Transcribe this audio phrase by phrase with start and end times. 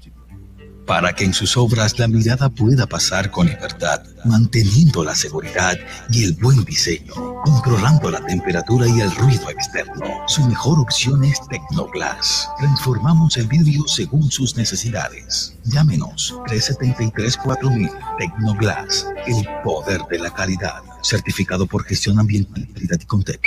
[0.86, 5.76] Para que en sus obras la mirada pueda pasar con libertad, manteniendo la seguridad
[6.12, 10.06] y el buen diseño, controlando la temperatura y el ruido externo.
[10.28, 12.48] Su mejor opción es Tecnoglass.
[12.60, 15.56] Transformamos el vidrio según sus necesidades.
[15.64, 20.84] Llámenos 373-4000 Tecnoglass, el poder de la calidad.
[21.02, 23.42] Certificado por gestión ambiental y Contec.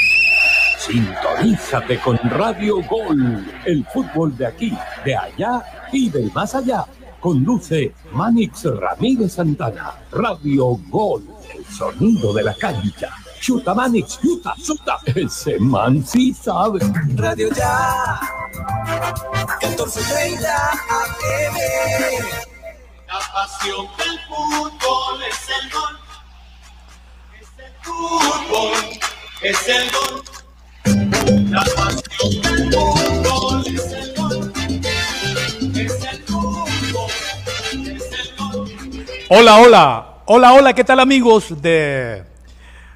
[0.89, 4.73] Sintonízate con Radio Gol, el fútbol de aquí,
[5.05, 6.87] de allá y del más allá.
[7.21, 9.93] Conduce Manix Ramírez Santana.
[10.11, 13.11] Radio Gol, el sonido de la cancha.
[13.39, 14.97] Chuta Manix, chuta, chuta.
[15.15, 16.81] Ese man sí sabe.
[17.17, 18.19] Radio Ya,
[19.61, 21.57] 1430 AM.
[23.09, 25.99] La pasión del fútbol es el gol.
[27.39, 29.01] Es el fútbol,
[29.43, 30.38] es el gol.
[39.31, 42.25] Hola, hola, hola, hola, ¿qué tal amigos de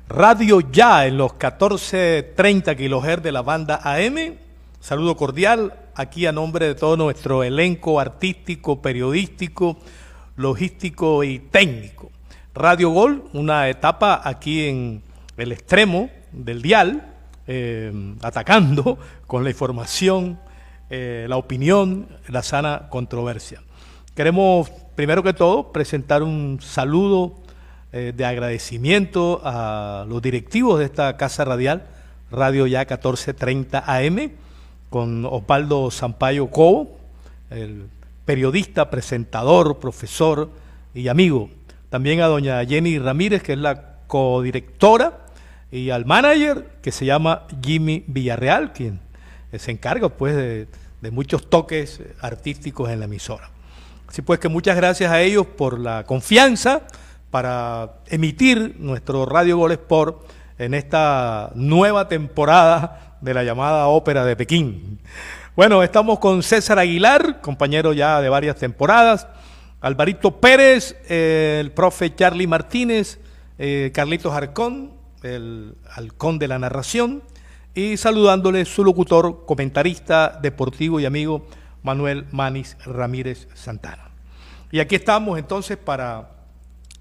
[0.08, 4.36] Radio Ya en los 1430 kHz de la banda AM?
[4.80, 9.76] Saludo cordial aquí a nombre de todo nuestro elenco artístico, periodístico,
[10.36, 12.10] logístico y técnico.
[12.54, 15.02] Radio Gol, una etapa aquí en
[15.36, 17.11] el extremo del dial,
[17.46, 20.38] eh, atacando con la información,
[20.90, 23.62] eh, la opinión, la sana controversia.
[24.14, 27.34] Queremos, primero que todo, presentar un saludo
[27.92, 31.86] eh, de agradecimiento a los directivos de esta casa radial,
[32.30, 34.32] Radio Ya 1430 AM,
[34.90, 36.98] con Osvaldo Sampaio Cobo,
[37.50, 37.88] el
[38.24, 40.50] periodista, presentador, profesor
[40.94, 41.50] y amigo.
[41.90, 45.21] También a doña Jenny Ramírez, que es la codirectora
[45.72, 49.00] y al manager que se llama Jimmy Villarreal, quien
[49.56, 50.68] se encarga pues de,
[51.10, 53.50] muchos toques artísticos en la emisora.
[54.06, 56.82] Así pues que muchas gracias a ellos por la confianza
[57.30, 60.26] para emitir nuestro Radio Gol Sport
[60.58, 65.00] en esta nueva temporada de la llamada Ópera de Pekín.
[65.56, 69.26] Bueno, estamos con César Aguilar, compañero ya de varias temporadas,
[69.80, 73.18] Alvarito Pérez, el profe Charlie Martínez,
[73.58, 77.22] eh, Carlitos Arcón, el halcón de la narración,
[77.74, 81.46] y saludándole su locutor, comentarista deportivo y amigo
[81.82, 84.10] Manuel Manis Ramírez Santana.
[84.70, 86.30] Y aquí estamos entonces para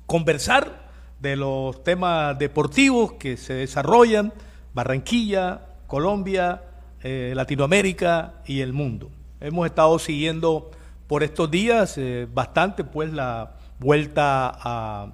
[0.06, 0.90] conversar
[1.20, 4.34] de los temas deportivos que se desarrollan,
[4.74, 6.64] Barranquilla, Colombia,
[7.04, 9.10] eh, Latinoamérica y el mundo.
[9.40, 10.72] Hemos estado siguiendo
[11.08, 15.12] por estos días eh, bastante pues la vuelta a,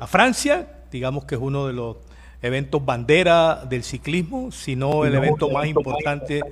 [0.00, 1.96] a Francia, digamos que es uno de los
[2.42, 6.42] eventos bandera del ciclismo, sino el evento más importante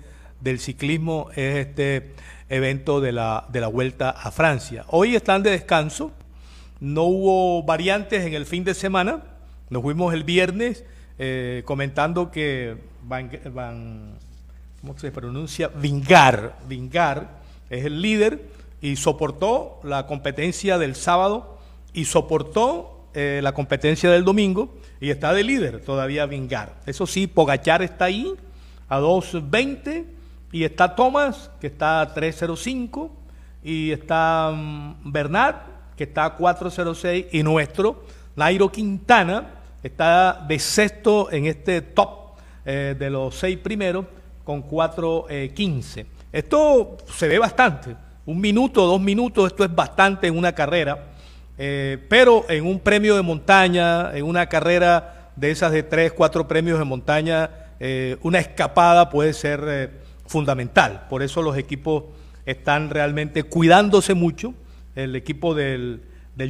[0.40, 2.14] del ciclismo es este
[2.48, 4.84] evento de la, de la Vuelta a Francia.
[4.88, 6.12] Hoy están de descanso,
[6.78, 9.22] no hubo variantes en el fin de semana,
[9.68, 10.84] nos fuimos el viernes
[11.18, 13.30] eh, comentando que Van,
[14.80, 15.68] ¿cómo se pronuncia?
[15.68, 18.44] Vingar, Vingar es el líder
[18.80, 21.58] y soportó la competencia del sábado
[21.92, 26.74] y soportó eh, la competencia del domingo y está de líder todavía Vingar.
[26.86, 28.34] Eso sí, Pogachar está ahí
[28.88, 30.04] a 2.20
[30.52, 33.10] y está Thomas que está a 3.05
[33.62, 35.56] y está mm, Bernard
[35.96, 38.04] que está a 4.06 y nuestro
[38.36, 44.04] Nairo Quintana está de sexto en este top eh, de los seis primeros
[44.44, 46.06] con 4.15.
[46.32, 47.94] esto se ve bastante,
[48.26, 51.09] un minuto, dos minutos, esto es bastante en una carrera
[51.62, 56.48] eh, pero en un premio de montaña, en una carrera de esas de tres, cuatro
[56.48, 59.90] premios de montaña, eh, una escapada puede ser eh,
[60.24, 61.06] fundamental.
[61.10, 62.04] Por eso los equipos
[62.46, 64.54] están realmente cuidándose mucho.
[64.94, 66.00] El equipo del,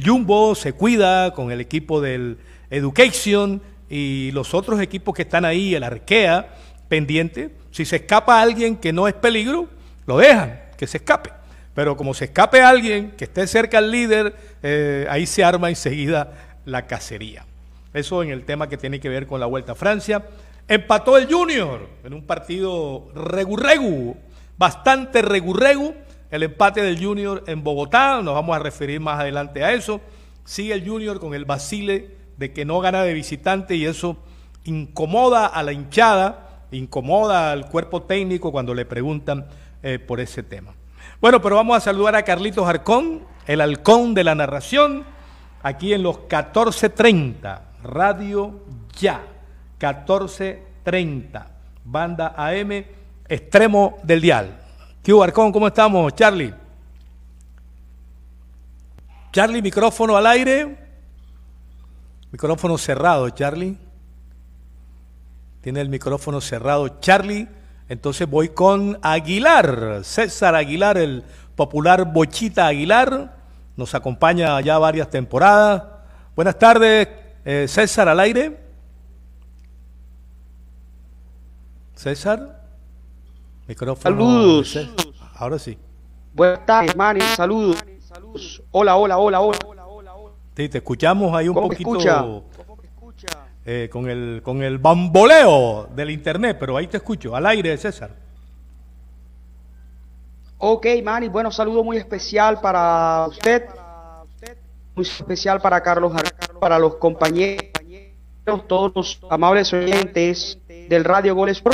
[0.01, 2.37] Jumbo se cuida con el equipo del
[2.69, 6.55] Education y los otros equipos que están ahí, el Arkea,
[6.87, 7.53] pendiente.
[7.71, 9.67] Si se escapa alguien que no es peligro,
[10.05, 11.40] lo dejan, que se escape.
[11.73, 16.57] Pero como se escape alguien que esté cerca al líder, eh, ahí se arma enseguida
[16.65, 17.45] la cacería.
[17.93, 20.23] Eso en el tema que tiene que ver con la Vuelta a Francia.
[20.67, 24.17] Empató el Junior en un partido regurregu,
[24.57, 25.93] bastante regurregu.
[26.29, 29.99] El empate del Junior en Bogotá, nos vamos a referir más adelante a eso.
[30.45, 34.17] Sigue el Junior con el vacile de que no gana de visitante y eso
[34.63, 39.47] incomoda a la hinchada, incomoda al cuerpo técnico cuando le preguntan
[39.83, 40.73] eh, por ese tema.
[41.21, 45.05] Bueno, pero vamos a saludar a Carlitos Arcón, el halcón de la narración,
[45.61, 48.61] aquí en los 1430, Radio
[48.99, 49.21] Ya,
[49.79, 51.51] 1430,
[51.85, 52.85] banda AM,
[53.29, 54.61] extremo del dial.
[55.03, 56.55] Tío Arcón, ¿cómo estamos, Charlie?
[59.31, 60.75] Charlie, micrófono al aire.
[62.31, 63.77] Micrófono cerrado, Charlie.
[65.61, 67.47] Tiene el micrófono cerrado, Charlie.
[67.91, 71.25] Entonces voy con Aguilar, César Aguilar, el
[71.57, 73.35] popular Bochita Aguilar.
[73.75, 75.83] Nos acompaña ya varias temporadas.
[76.33, 77.09] Buenas tardes,
[77.43, 78.57] eh, César al aire.
[81.93, 82.61] César.
[83.67, 84.15] Micrófono.
[84.15, 84.79] Saludos.
[85.35, 85.77] Ahora sí.
[86.33, 87.19] Buenas tardes, Manny.
[87.35, 87.83] Saludos.
[88.71, 89.59] Hola, hola, hola, hola.
[90.55, 92.45] Sí, te escuchamos ahí un ¿Cómo me poquito?
[93.65, 98.11] Eh, con, el, con el bamboleo del internet, pero ahí te escucho, al aire, César.
[100.57, 101.27] Ok, Manny.
[101.27, 103.65] Bueno, saludo muy especial para usted.
[104.95, 107.71] Muy especial para Carlos, Ar- para los compañeros,
[108.67, 111.73] todos los amables oyentes del Radio Goles Pro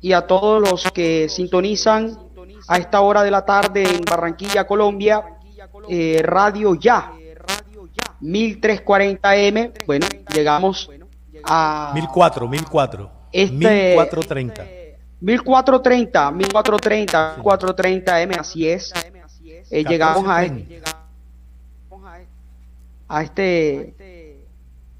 [0.00, 2.18] y a todos los que sintonizan
[2.68, 5.24] a esta hora de la tarde en Barranquilla, Colombia,
[5.88, 7.12] eh, Radio Ya,
[8.22, 9.84] 1340M.
[9.86, 10.90] Bueno, llegamos
[11.44, 13.10] a 1004, 1004.
[13.32, 14.64] Este- 1430.
[15.20, 18.92] 1430, 1430, 430 M, así es.
[19.70, 20.96] Eh, llegamos a, 1430.
[23.08, 23.94] a este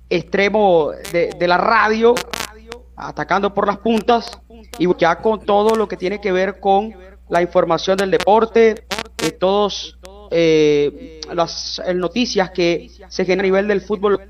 [0.09, 2.15] extremo de, de la radio,
[2.97, 4.39] atacando por las puntas
[4.79, 6.95] y ya con todo lo que tiene que ver con
[7.29, 8.87] la información del deporte,
[9.19, 9.96] de todos
[10.31, 14.21] eh, las noticias que se generan a nivel del fútbol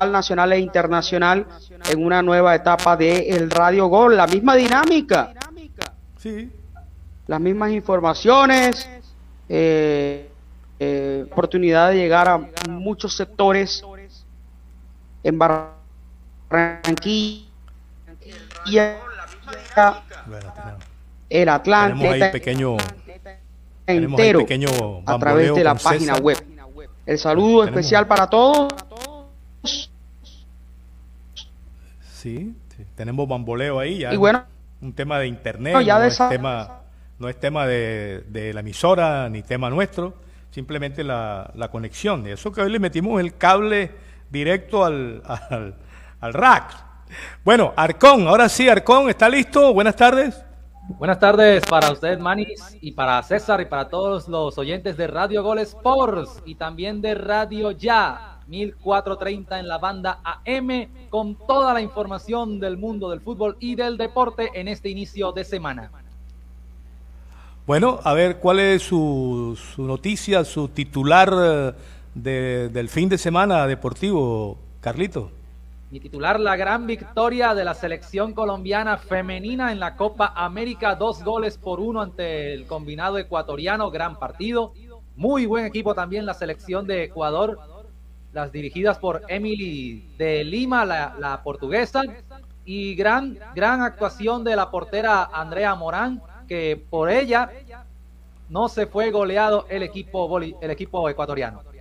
[0.00, 1.46] nacional e internacional
[1.90, 5.32] en una nueva etapa de el Radio Gol, la misma dinámica.
[6.18, 6.50] Sí,
[7.26, 8.88] las mismas informaciones,
[9.48, 10.28] eh,
[10.78, 12.38] eh, oportunidad de llegar a
[12.68, 13.84] muchos sectores
[15.22, 17.46] en Barranquilla,
[21.30, 22.76] el tenemos ahí pequeño,
[23.96, 26.22] entero a través de la página César.
[26.22, 26.38] web.
[27.04, 28.68] El saludo Tenemos- especial para todos.
[32.00, 34.12] Sí, sí, tenemos bamboleo ahí ya.
[34.12, 34.44] Y bueno,
[34.80, 36.80] un tema de internet, No, ya no, de es esa- tema,
[37.18, 40.14] no es tema de, de la emisora ni tema nuestro,
[40.50, 42.26] simplemente la, la conexión.
[42.26, 43.90] Y eso que hoy le metimos el cable
[44.30, 45.74] directo al, al,
[46.20, 46.74] al rack.
[47.44, 49.74] Bueno, Arcón, ahora sí, Arcón, ¿está listo?
[49.74, 50.42] Buenas tardes.
[50.88, 55.42] Buenas tardes para usted, Manis, y para César y para todos los oyentes de Radio
[55.42, 61.80] Gol Sports y también de Radio Ya, 1430 en la banda AM, con toda la
[61.80, 65.90] información del mundo del fútbol y del deporte en este inicio de semana.
[67.66, 71.72] Bueno, a ver, ¿cuál es su, su noticia, su titular eh,
[72.14, 75.30] de- del fin de semana deportivo, Carlito?
[75.92, 81.22] Mi titular, la gran victoria de la selección colombiana femenina en la Copa América, dos
[81.22, 84.72] goles por uno ante el combinado ecuatoriano, gran partido.
[85.16, 87.58] Muy buen equipo también la selección de Ecuador,
[88.32, 92.00] las dirigidas por Emily de Lima, la, portuguesa,
[92.64, 97.50] y gran, gran actuación de la portera Andrea Morán, que por ella
[98.48, 101.71] no se fue goleado el equipo, el equipo ecuatoriano.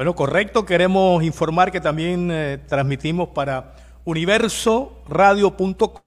[0.00, 0.64] Bueno, correcto.
[0.64, 3.74] Queremos informar que también eh, transmitimos para
[4.06, 6.00] universoradio.com.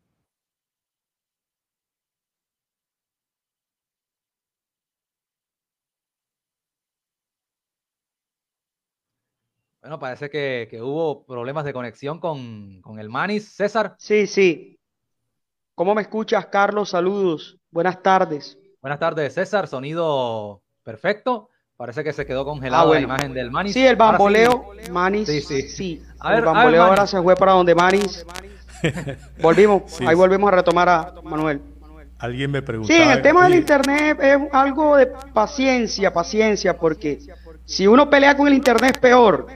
[9.81, 13.47] Bueno, parece que, que hubo problemas de conexión con, con el Manis.
[13.53, 14.79] César, sí, sí.
[15.75, 16.89] ¿Cómo me escuchas, Carlos?
[16.89, 17.59] Saludos.
[17.69, 18.57] Buenas tardes.
[18.81, 19.67] buenas tardes, César.
[19.67, 21.51] Sonido perfecto.
[21.77, 23.07] Parece que se quedó congelada Ah, bueno.
[23.07, 23.73] la imagen del Manis.
[23.73, 26.03] Sí, el bamboleo, Manis, Sí, sí, sí.
[26.19, 28.25] A el ver, a ver, bamboleo ahora se fue para donde Manis.
[29.41, 30.15] Volvimos, Sí, ahí sí.
[30.15, 31.61] volvemos a retomar a Manuel.
[32.19, 32.95] Alguien me preguntaba.
[32.97, 37.19] Sí, en el tema del internet es algo de paciencia, paciencia, porque
[37.65, 39.47] si uno pelea con el internet es peor.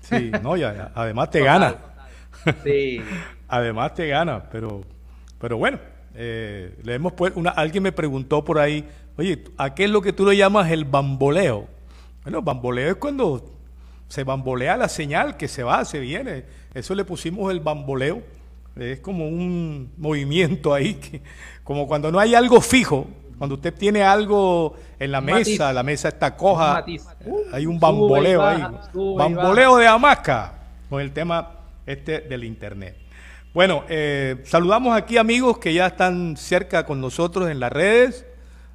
[0.00, 1.74] Sí, no, ya, ya, además te gana.
[2.62, 3.00] Sí.
[3.48, 4.82] Además te gana, pero,
[5.40, 5.78] pero bueno,
[6.18, 10.02] Eh, le hemos puesto una, alguien me preguntó por ahí, oye, ¿a qué es lo
[10.02, 11.66] que tú le llamas el bamboleo?
[12.22, 13.44] Bueno, bamboleo es cuando
[14.08, 16.44] se bambolea la señal que se va, se viene.
[16.74, 18.22] Eso le pusimos el bamboleo.
[18.76, 21.22] Es como un movimiento ahí, que,
[21.64, 23.06] como cuando no hay algo fijo,
[23.38, 26.84] cuando usted tiene algo en la mesa, la mesa está coja,
[27.52, 28.62] hay un bamboleo ahí.
[28.94, 30.54] Bamboleo de hamaca
[30.88, 31.52] con el tema
[31.86, 32.96] este del internet.
[33.54, 38.26] Bueno, eh, saludamos aquí amigos que ya están cerca con nosotros en las redes.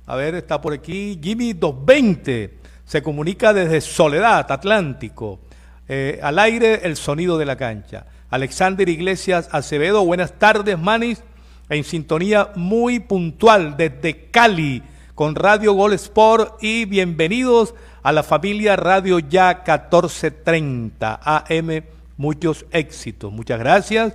[0.08, 5.40] A ver, está por aquí Jimmy 220, se comunica desde Soledad, Atlántico.
[5.88, 8.06] Eh, al aire el sonido de la cancha.
[8.30, 11.24] Alexander Iglesias Acevedo, buenas tardes, Manis,
[11.70, 14.82] en sintonía muy puntual desde Cali
[15.16, 21.84] con Radio Gol Sport y bienvenidos a la familia Radio Ya 1430 AM.
[22.18, 23.32] Muchos éxitos.
[23.32, 24.14] Muchas gracias.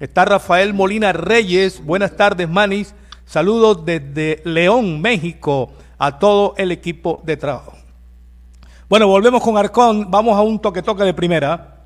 [0.00, 1.84] Está Rafael Molina Reyes.
[1.84, 2.94] Buenas tardes, Manis.
[3.28, 7.74] Saludos desde León, México, a todo el equipo de trabajo.
[8.88, 10.10] Bueno, volvemos con Arcón.
[10.10, 11.76] Vamos a un toque-toque de primera.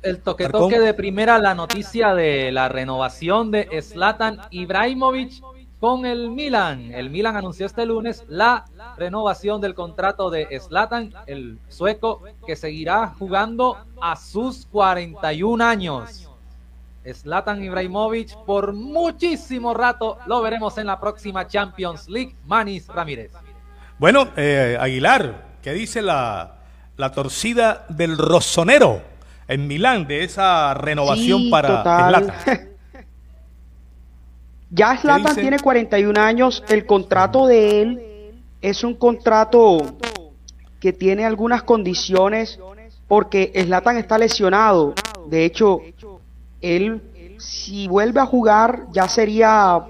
[0.00, 5.42] El toque-toque de primera, la noticia de la renovación de Zlatan Ibrahimovic
[5.78, 6.94] con el Milan.
[6.94, 8.64] El Milan anunció este lunes la
[8.96, 16.25] renovación del contrato de Zlatan, el sueco, que seguirá jugando a sus 41 años.
[17.14, 22.34] Zlatan Ibrahimovic por muchísimo rato lo veremos en la próxima Champions League.
[22.46, 23.32] Manis Ramírez.
[23.98, 26.56] Bueno, eh, Aguilar, ¿qué dice la,
[26.96, 29.02] la torcida del Rosonero
[29.48, 32.32] en Milán de esa renovación para Zlatan?
[34.70, 38.16] Ya Slatan tiene 41 años, el contrato de él
[38.60, 39.78] es un contrato
[40.80, 42.58] que tiene algunas condiciones
[43.06, 44.94] porque Slatan está lesionado.
[45.28, 45.80] De hecho,
[46.74, 47.02] él
[47.38, 49.84] si vuelve a jugar ya sería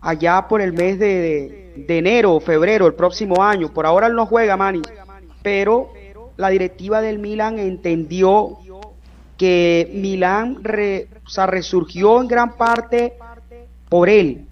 [0.00, 3.72] allá por el mes de, enero o febrero, el próximo año.
[3.72, 4.82] Por ahora él no juega, Manny.
[5.42, 5.92] Pero
[6.36, 8.58] la directiva del Milan entendió
[9.36, 13.14] que Milan resurgió en gran parte
[13.88, 14.46] por él.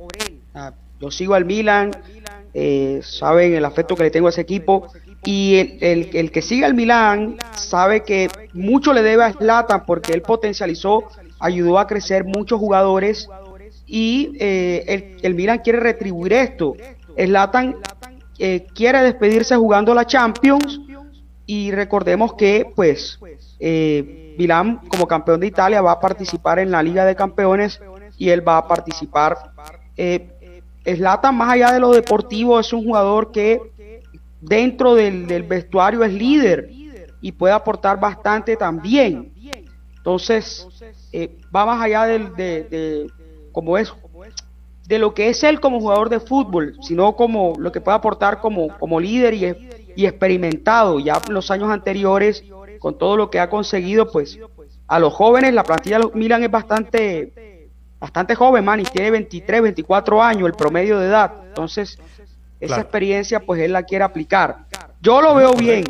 [1.01, 1.91] Yo sigo al Milan,
[2.55, 4.89] eh, saben el afecto que le tengo a ese equipo.
[5.25, 10.13] Y el, el, que sigue al Milan sabe que mucho le debe a Zlatan porque
[10.13, 11.05] él potencializó,
[11.43, 13.29] ayudó a crecer muchos jugadores
[13.87, 16.75] y eh, el, el, Milan quiere retribuir esto.
[17.17, 17.77] Zlatan
[18.39, 20.81] eh, quiere despedirse jugando la Champions
[21.47, 23.19] y recordemos que pues
[23.61, 27.81] eh, Milan como campeón de Italia va a participar en la Liga de Campeones
[28.17, 29.37] y él va a participar.
[29.97, 33.61] Eh, Slatan, más allá de lo deportivo, es un jugador que
[34.41, 36.71] dentro del, vestuario es líder
[37.21, 39.33] y puede aportar bastante también.
[39.99, 40.67] Entonces,
[41.13, 43.07] eh, va más allá del, de, de,
[43.53, 43.93] como es,
[44.87, 48.41] de lo que es él como jugador de fútbol, sino como lo que puede aportar
[48.41, 50.99] como, como líder y, y experimentado.
[50.99, 52.45] Ya en los años anteriores,
[52.79, 54.39] con todo lo que ha conseguido, pues
[54.89, 57.53] a los jóvenes, la plantilla de Milan es bastante
[58.03, 61.35] bastante joven, man, y tiene 23, 24 años el promedio de edad.
[61.47, 62.01] Entonces,
[62.59, 64.67] esa experiencia, pues él la quiere aplicar.
[65.01, 65.85] Yo lo veo bien.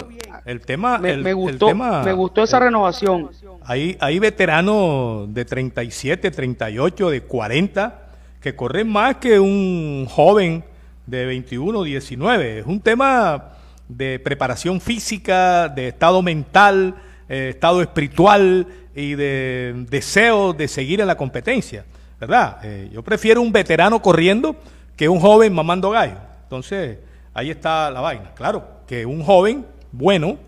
[0.44, 3.30] El tema, me, gustó, me gustó esa renovación.
[3.64, 8.02] Hay, hay veteranos de 37, 38, de 40
[8.40, 10.64] que corren más que un joven
[11.06, 12.58] de 21, 19.
[12.58, 13.52] Es un tema
[13.88, 16.96] de preparación física, de estado mental,
[17.28, 21.84] eh, estado espiritual y de deseo de seguir en la competencia.
[22.22, 22.58] ¿verdad?
[22.62, 24.54] Eh, yo prefiero un veterano corriendo
[24.96, 26.18] que un joven mamando gallo.
[26.44, 26.98] Entonces,
[27.34, 28.32] ahí está la vaina.
[28.34, 30.38] Claro, que un joven bueno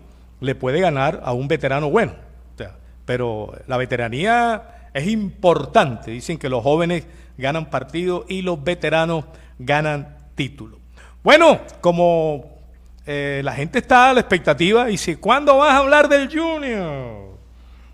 [0.41, 2.13] le puede ganar a un veterano bueno.
[3.05, 6.11] pero la veteranía es importante.
[6.11, 7.05] Dicen que los jóvenes
[7.37, 9.25] ganan partidos y los veteranos
[9.59, 10.79] ganan títulos.
[11.23, 12.55] Bueno, como
[13.05, 17.37] eh, la gente está a la expectativa, dice, ¿cuándo vas a hablar del Junior?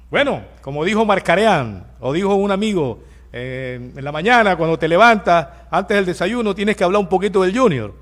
[0.10, 3.04] Bueno, como dijo Marcareán, o dijo un amigo,
[3.34, 7.42] eh, en la mañana, cuando te levantas, antes del desayuno, tienes que hablar un poquito
[7.42, 7.94] del Junior.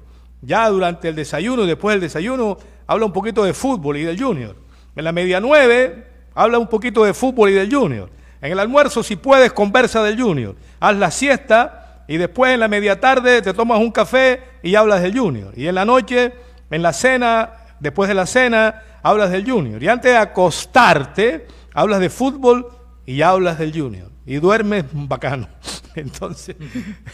[0.42, 2.58] Ya durante el desayuno después del desayuno,
[2.90, 4.56] habla un poquito de fútbol y del Junior.
[4.96, 8.10] En la media nueve, habla un poquito de fútbol y del Junior.
[8.42, 10.56] En el almuerzo, si puedes, conversa del Junior.
[10.80, 15.04] Haz la siesta y después en la media tarde te tomas un café y hablas
[15.04, 15.54] del Junior.
[15.56, 16.34] Y en la noche,
[16.72, 19.84] en la cena, después de la cena, hablas del Junior.
[19.84, 22.70] Y antes de acostarte, hablas de fútbol
[23.06, 25.48] y hablas del Junior y duermes bacano.
[25.94, 26.56] Entonces,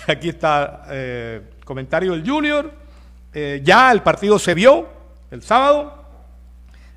[0.08, 2.72] aquí está eh, comentario del Junior.
[3.34, 4.95] Eh, ya el partido se vio
[5.32, 6.06] el sábado.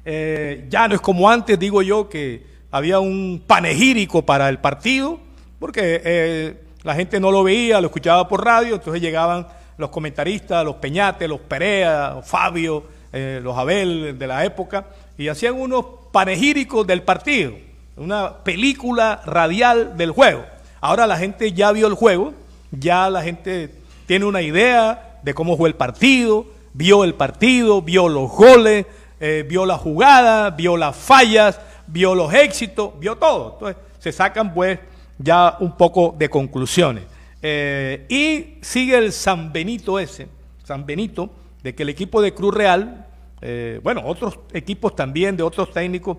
[0.04, 5.20] Eh, ya no es como antes, digo yo, que había un panegírico para el partido.
[5.58, 10.64] porque eh, la gente no lo veía, lo escuchaba por radio, entonces llegaban los comentaristas,
[10.64, 15.84] los Peñate, los Perea, los Fabio, eh, los Abel de la época, y hacían unos
[16.12, 17.52] panegíricos del partido,
[17.96, 20.44] una película radial del juego.
[20.80, 22.34] Ahora la gente ya vio el juego,
[22.70, 23.74] ya la gente
[24.06, 26.46] tiene una idea de cómo fue el partido,
[26.78, 28.86] vio el partido, vio los goles,
[29.18, 33.54] eh, vio la jugada, vio las fallas, vio los éxitos, vio todo.
[33.54, 34.78] Entonces se sacan pues
[35.18, 37.02] ya un poco de conclusiones.
[37.42, 40.28] Eh, y sigue el San Benito ese,
[40.62, 41.30] San Benito,
[41.64, 43.06] de que el equipo de Cruz Real,
[43.40, 46.16] eh, bueno, otros equipos también de otros técnicos,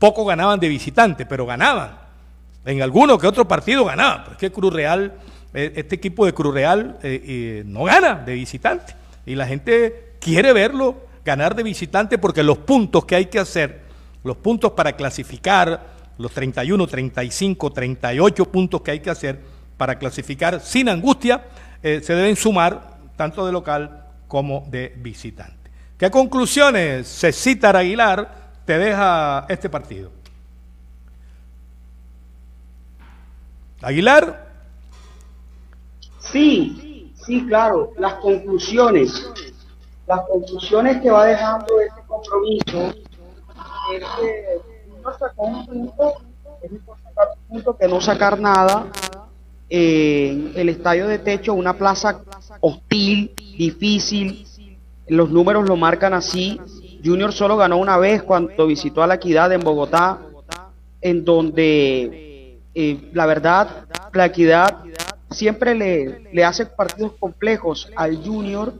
[0.00, 1.96] poco ganaban de visitante, pero ganaban.
[2.64, 4.24] En alguno que otro partido ganaban.
[4.24, 5.14] Porque Cruz Real,
[5.52, 6.98] este equipo de Cruz Real
[7.66, 9.01] no gana de visitante.
[9.26, 13.82] Y la gente quiere verlo ganar de visitante porque los puntos que hay que hacer,
[14.24, 19.40] los puntos para clasificar, los 31, 35, 38 puntos que hay que hacer,
[19.76, 21.44] para clasificar sin angustia,
[21.82, 25.70] eh, se deben sumar tanto de local como de visitante.
[25.98, 30.10] ¿Qué conclusiones, Cecitar Aguilar, te deja este partido?
[33.80, 34.52] Aguilar.
[36.20, 36.91] Sí,
[37.26, 39.30] sí, claro, las conclusiones.
[40.06, 42.94] Las conclusiones que va dejando este compromiso
[43.94, 44.60] es que
[45.02, 46.12] no sacó un punto,
[46.62, 48.86] es sacar un punto que no sacar nada
[49.68, 52.20] en el estadio de techo, una plaza
[52.60, 54.46] hostil, difícil,
[55.08, 56.60] los números lo marcan así.
[57.04, 60.18] Junior solo ganó una vez cuando visitó a la Equidad en Bogotá,
[61.00, 64.84] en donde eh, la verdad, la Equidad
[65.32, 68.74] siempre le, le hace partidos complejos al Junior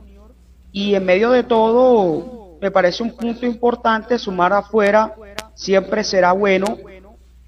[0.73, 5.14] y en medio de todo me parece un punto importante sumar afuera
[5.54, 6.78] siempre será bueno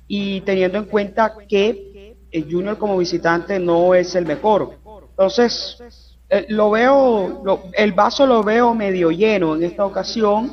[0.07, 4.79] y teniendo en cuenta que el Junior como visitante no es el mejor.
[5.11, 5.79] Entonces,
[6.29, 10.51] eh, lo veo, el vaso lo veo medio lleno en esta ocasión.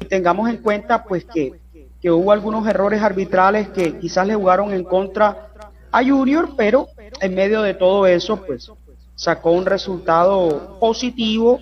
[0.00, 1.54] Y tengamos en cuenta pues que,
[2.00, 5.48] que hubo algunos errores arbitrales que quizás le jugaron en contra
[5.90, 6.88] a Junior, pero
[7.20, 8.70] en medio de todo eso pues
[9.14, 11.60] sacó un resultado positivo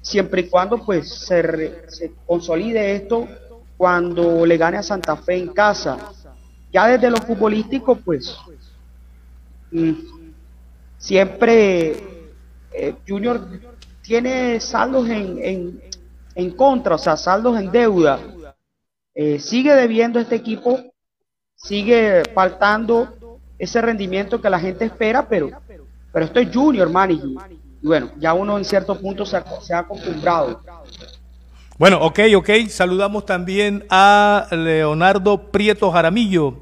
[0.00, 3.26] siempre y cuando pues se, se consolide esto
[3.76, 6.12] cuando le gane a Santa Fe en casa.
[6.72, 8.36] Ya desde lo futbolístico pues
[9.70, 9.92] Mm.
[10.96, 11.92] siempre
[12.72, 13.46] eh, Junior
[14.02, 15.80] tiene saldos en,
[16.34, 18.18] en, contra, o sea, saldos en deuda.
[19.14, 20.80] Eh, sigue debiendo este equipo,
[21.54, 23.17] sigue faltando
[23.58, 25.50] ese rendimiento que la gente espera, pero,
[26.12, 27.36] pero esto es Junior Managing.
[27.82, 30.62] Y bueno, ya uno en cierto punto se ha, acostumbrado.
[31.78, 32.50] Bueno, ok, ok.
[32.68, 36.58] Saludamos también a Leonardo Prieto Jaramillo,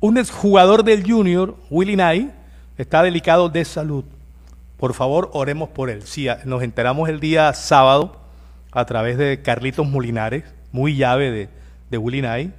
[0.00, 2.30] un exjugador del Junior, Willy Knight,
[2.76, 4.04] está delicado de salud.
[4.76, 6.02] Por favor, oremos por él.
[6.02, 8.16] Sí, nos enteramos el día sábado
[8.72, 11.48] a través de Carlitos Molinares, muy llave de,
[11.90, 12.52] de Willy Knight,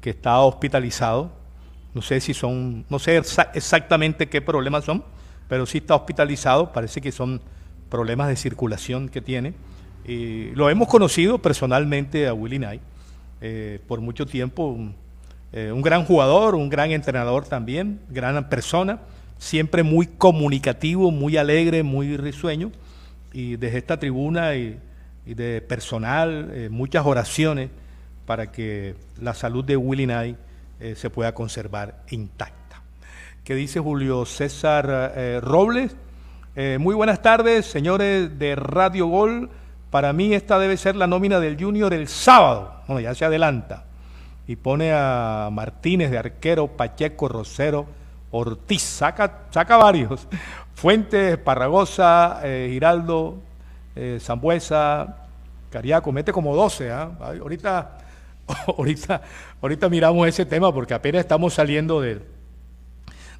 [0.00, 1.39] que está hospitalizado.
[1.94, 3.20] No sé si son, no sé
[3.54, 5.04] exactamente qué problemas son,
[5.48, 6.72] pero sí está hospitalizado.
[6.72, 7.40] Parece que son
[7.88, 9.54] problemas de circulación que tiene.
[10.06, 12.82] Y lo hemos conocido personalmente a Willy Knight
[13.40, 14.66] eh, por mucho tiempo.
[14.66, 14.94] Un,
[15.52, 19.00] eh, un gran jugador, un gran entrenador también, gran persona
[19.40, 22.70] siempre muy comunicativo, muy alegre, muy risueño,
[23.32, 24.78] y desde esta tribuna y,
[25.24, 27.70] de personal, eh, muchas oraciones
[28.26, 30.36] para que la salud de Willy Knight
[30.80, 32.82] eh, se pueda conservar intacta.
[33.44, 35.96] ¿Qué dice Julio César eh, Robles?
[36.78, 39.48] muy buenas tardes, señores de Radio Gol.
[39.90, 42.82] Para mí esta debe ser la nómina del Junior el sábado.
[42.86, 43.84] Bueno, ya se adelanta.
[44.46, 47.86] Y pone a Martínez de arquero, Pacheco, Rosero,
[48.30, 50.28] Ortiz, saca, saca varios.
[50.74, 53.38] Fuentes, Parragosa, eh, Giraldo,
[53.96, 55.26] eh, Zambuesa,
[55.70, 56.90] Cariaco, mete como 12.
[56.90, 57.10] ¿ah?
[57.20, 57.98] Ahorita,
[58.78, 59.22] ahorita,
[59.60, 62.22] ahorita miramos ese tema porque apenas estamos saliendo del,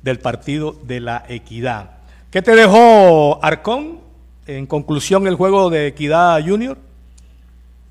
[0.02, 1.98] del partido de la equidad.
[2.30, 4.00] ¿Qué te dejó Arcón?
[4.46, 6.78] En conclusión, el juego de Equidad Junior.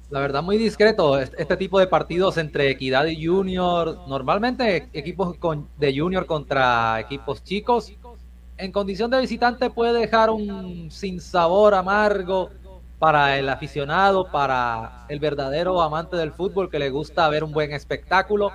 [0.10, 1.20] La verdad, muy discreto.
[1.20, 5.38] Este tipo de partidos entre Equidad y Junior, normalmente equipos
[5.78, 7.94] de Junior contra equipos chicos,
[8.58, 12.50] en condición de visitante puede dejar un sinsabor amargo
[13.00, 17.72] para el aficionado, para el verdadero amante del fútbol que le gusta ver un buen
[17.72, 18.52] espectáculo.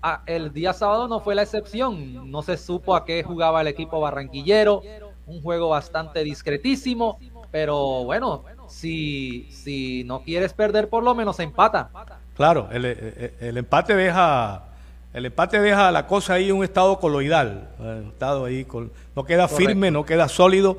[0.00, 3.68] Ah, el día sábado no fue la excepción, no se supo a qué jugaba el
[3.68, 4.82] equipo barranquillero,
[5.26, 7.18] un juego bastante discretísimo,
[7.50, 11.90] pero bueno, si, si no quieres perder, por lo menos empata.
[12.34, 12.84] Claro, el,
[13.40, 14.64] el, empate deja
[15.12, 17.68] El empate deja la cosa ahí en un estado coloidal.
[17.80, 20.78] eh, estado ahí con- no queda firme, no queda sólido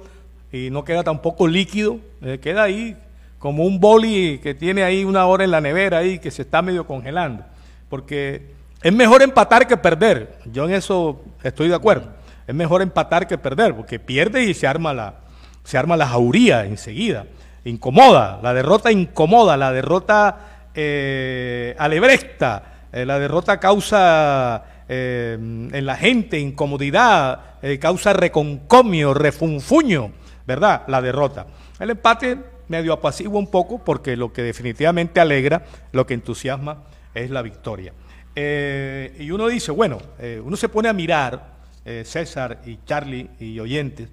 [0.53, 1.99] y no queda tampoco líquido.
[2.21, 2.95] eh, queda ahí
[3.39, 6.61] como un boli que tiene ahí una hora en la nevera ahí que se está
[6.61, 7.43] medio congelando.
[7.89, 10.39] Porque es mejor empatar que perder.
[10.45, 12.09] Yo en eso estoy de acuerdo.
[12.47, 15.15] Es mejor empatar que perder, porque pierde y se arma la,
[15.63, 17.25] se arma la jauría enseguida.
[17.65, 25.95] Incomoda, la derrota incomoda, la derrota eh, alebresta, eh, la derrota causa eh, en la
[25.95, 27.39] gente incomodidad,
[27.79, 30.11] causa reconcomio, refunfuño,
[30.45, 30.83] ¿verdad?
[30.87, 31.47] La derrota.
[31.79, 37.29] El empate medio apacigua un poco porque lo que definitivamente alegra, lo que entusiasma es
[37.29, 37.93] la victoria.
[38.35, 41.53] Eh, y uno dice, bueno, eh, uno se pone a mirar,
[41.85, 44.09] eh, César y Charlie y oyentes,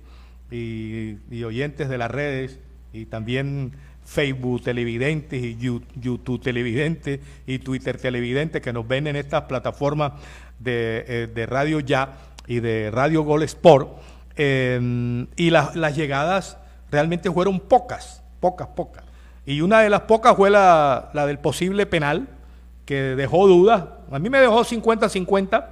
[0.51, 2.59] y, y oyentes de las redes,
[2.93, 3.73] y también
[4.05, 10.15] Facebook televidentes y YouTube televidentes y Twitter televidentes que nos ven en estas plataformas
[10.59, 13.91] de, de Radio Ya y de Radio Gol Sport.
[14.43, 16.57] Eh, y las- las llegadas
[16.91, 19.05] realmente fueron pocas, pocas, pocas.
[19.45, 22.27] Y una de las pocas fue la, la del posible penal,
[22.87, 23.85] que dejó dudas.
[24.11, 25.67] A mí me dejó 50-50.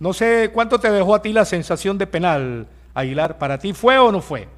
[0.00, 3.36] No sé cuánto te dejó a ti la sensación de penal, Aguilar.
[3.36, 4.48] ¿Para ti fue o no fue?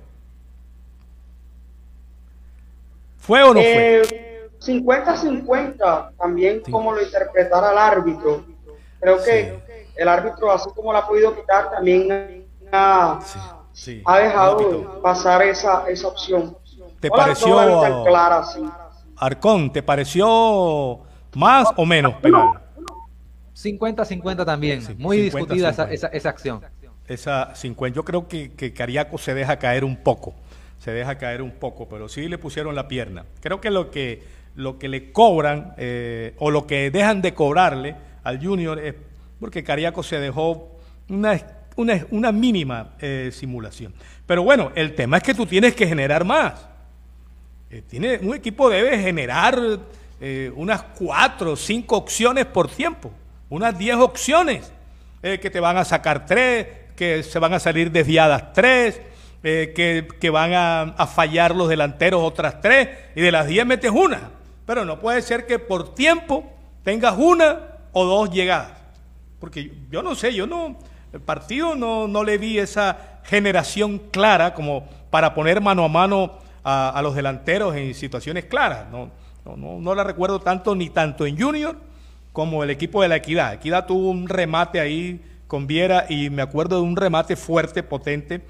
[3.19, 4.03] ¿Fue o no fue?
[4.03, 8.45] Eh, 50-50, también como lo interpretara el árbitro.
[9.01, 9.59] Creo que
[9.97, 13.19] el árbitro, así como la ha podido quitar, también ha,
[13.73, 14.03] Sí.
[14.05, 16.57] ha dejado pasar esa, esa opción.
[17.01, 18.61] ¿Te pareció- no clara, sí.
[19.17, 21.01] Arcón, ¿te pareció
[21.35, 22.61] más o menos penal?
[23.55, 24.81] 50-50 también.
[24.99, 25.23] Muy 50-50.
[25.25, 26.61] discutida esa, esa, esa acción.
[27.07, 27.95] Esa 50.
[27.97, 30.35] Yo creo que, que Cariaco se deja caer un poco.
[30.79, 33.25] Se deja caer un poco, pero sí le pusieron la pierna.
[33.41, 34.23] Creo que lo que,
[34.55, 38.95] lo que le cobran eh, o lo que dejan de cobrarle al Junior es
[39.39, 40.69] porque Cariaco se dejó
[41.11, 41.39] una,
[41.81, 43.93] una, mínima eh, simulación.
[44.27, 46.67] Pero bueno, el tema es que tú tienes que generar más.
[47.71, 49.59] Eh, tiene, un equipo debe generar
[50.21, 53.11] eh, unas cuatro o cinco opciones por tiempo,
[53.49, 54.73] unas diez opciones,
[55.23, 56.67] que te van a sacar tres,
[56.97, 59.03] que se van a salir desviadas tres,
[59.43, 63.91] que, que van a, a fallar los delanteros otras tres, y de las diez metes
[63.91, 64.31] una.
[64.65, 66.51] Pero no puede ser que por tiempo
[66.85, 67.61] tengas una
[67.93, 68.81] o dos llegadas.
[69.39, 70.79] Porque yo no sé, yo no,
[71.13, 76.39] el partido no, no le vi esa generación clara como para poner mano a mano
[76.63, 78.89] a, los delanteros en situaciones claras.
[78.91, 79.11] No,
[79.45, 81.77] no, no, no la recuerdo tanto ni tanto en Junior
[82.33, 83.55] como el equipo de la Equidad.
[83.55, 88.43] Equidad tuvo un remate ahí con Viera y me acuerdo de un remate fuerte, potente,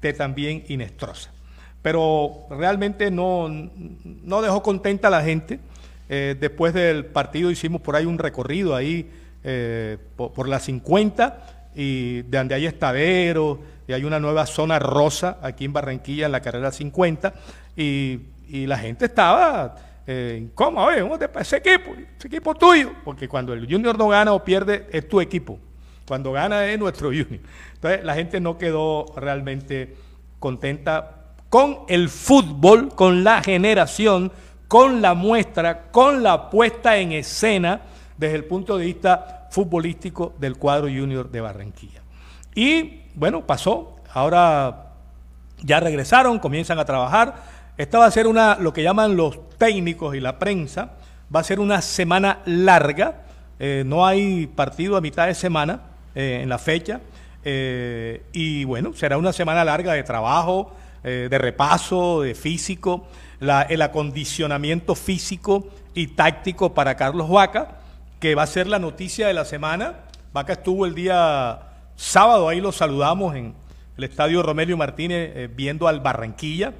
[0.00, 1.30] de también Inestrosa.
[1.82, 5.60] Pero realmente no, no dejó contenta a la gente.
[6.08, 9.10] Eh, después del partido hicimos por ahí un recorrido ahí
[9.44, 14.78] eh, por, por la 50 y de donde hay estaderos y hay una nueva zona
[14.78, 17.34] rosa aquí en Barranquilla en la carrera 50
[17.76, 21.90] y, y la gente estaba eh, incómoda, oye, ¿cómo te parece ese equipo?
[22.16, 25.58] Ese equipo tuyo, porque cuando el Junior no gana o pierde es tu equipo,
[26.06, 27.40] cuando gana es nuestro Junior.
[27.74, 29.96] Entonces la gente no quedó realmente
[30.38, 34.32] contenta con el fútbol, con la generación,
[34.68, 37.80] con la muestra, con la puesta en escena
[38.16, 42.02] desde el punto de vista futbolístico del cuadro junior de Barranquilla.
[42.54, 44.92] Y bueno, pasó, ahora
[45.62, 47.34] ya regresaron, comienzan a trabajar.
[47.76, 50.92] Esta va a ser una, lo que llaman los técnicos y la prensa,
[51.34, 53.22] va a ser una semana larga,
[53.58, 55.80] eh, no hay partido a mitad de semana
[56.14, 57.00] eh, en la fecha,
[57.44, 60.72] eh, y bueno, será una semana larga de trabajo,
[61.04, 63.06] de repaso, de físico,
[63.40, 67.76] el acondicionamiento físico y táctico para Carlos Vaca,
[68.26, 70.00] que va a ser la noticia de la semana.
[70.32, 71.60] Vaca estuvo el día
[71.94, 73.54] sábado, ahí lo saludamos en
[73.96, 76.74] el estadio Romelio Martínez eh, viendo al Barranquilla.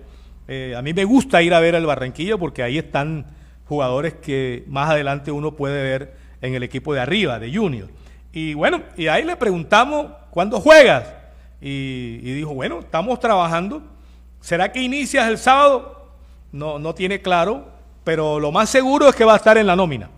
[0.48, 3.26] Eh, a mí me gusta ir a ver al Barranquilla porque ahí están
[3.64, 7.90] jugadores que más adelante uno puede ver en el equipo de arriba, de Junior.
[8.32, 11.14] Y bueno, y ahí le preguntamos, ¿cuándo juegas?
[11.60, 13.84] Y, y dijo, bueno, estamos trabajando.
[14.40, 16.10] ¿Será que inicias el sábado?
[16.50, 17.68] No, no tiene claro,
[18.02, 20.10] pero lo más seguro es que va a estar en la nómina.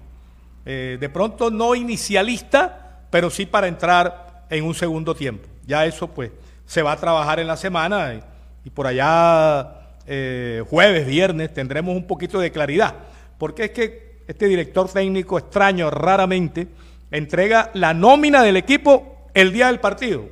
[0.70, 5.48] Eh, de pronto no inicialista, pero sí para entrar en un segundo tiempo.
[5.64, 6.31] Ya eso pues
[6.66, 8.20] se va a trabajar en la semana
[8.62, 12.96] y, por allá eh, jueves, viernes tendremos un poquito de claridad.
[13.38, 16.68] Porque es que este director técnico extraño raramente
[17.11, 20.26] entrega la nómina del equipo el día del partido.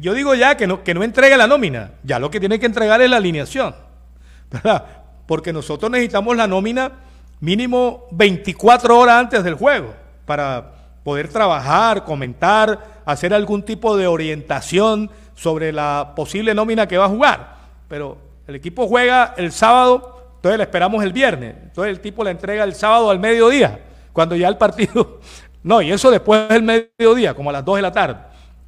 [0.00, 2.64] Yo digo ya que no, que no entregue la nómina, ya lo que tiene que
[2.64, 3.74] entregar es la alineación.
[4.50, 4.86] ¿verdad?
[5.26, 7.03] Porque nosotros necesitamos la nómina
[7.44, 15.10] mínimo 24 horas antes del juego para, poder trabajar, comentar, hacer algún tipo de orientación
[15.34, 17.56] sobre la posible nómina que va a jugar.
[17.88, 18.16] Pero
[18.48, 21.54] el equipo juega el sábado, entonces le esperamos el viernes.
[21.62, 23.78] Entonces el tipo le entrega el sábado al mediodía,
[24.12, 25.20] cuando ya el partido...
[25.64, 28.18] No, y eso después del mediodía, como a las 2 de la tarde.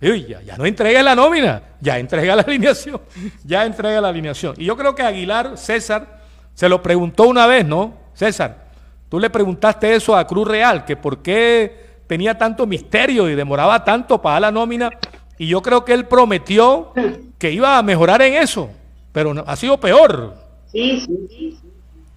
[0.01, 2.99] Y ya, ya no entrega la nómina, ya entrega la alineación,
[3.45, 4.55] ya entrega la alineación.
[4.57, 6.23] Y yo creo que Aguilar, César,
[6.55, 7.93] se lo preguntó una vez, ¿no?
[8.15, 8.66] César,
[9.09, 13.83] tú le preguntaste eso a Cruz Real, que por qué tenía tanto misterio y demoraba
[13.85, 14.91] tanto para la nómina.
[15.39, 16.93] Y yo creo que él prometió
[17.39, 18.71] que iba a mejorar en eso,
[19.13, 20.35] pero ha sido peor.
[20.71, 21.59] Sí, sí, sí.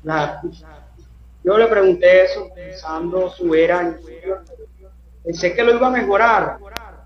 [0.04, 0.42] La-
[1.44, 4.44] yo le pregunté eso pensando su era en Junior.
[5.24, 6.58] Pensé que lo iba a mejorar.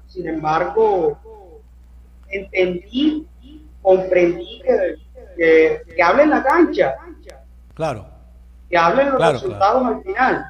[0.08, 1.18] Sin embargo,
[2.30, 3.26] entendí,
[3.82, 4.96] comprendí que,
[5.38, 6.96] que, que hable en la cancha,
[7.74, 8.06] Claro.
[8.74, 10.46] Que hablen los Claro, resultados al final.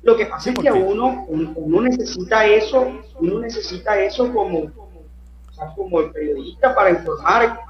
[0.00, 5.52] Lo que pasa es que uno, uno, uno necesita eso, uno necesita eso como, o
[5.52, 7.60] sea, como el periodista para informar.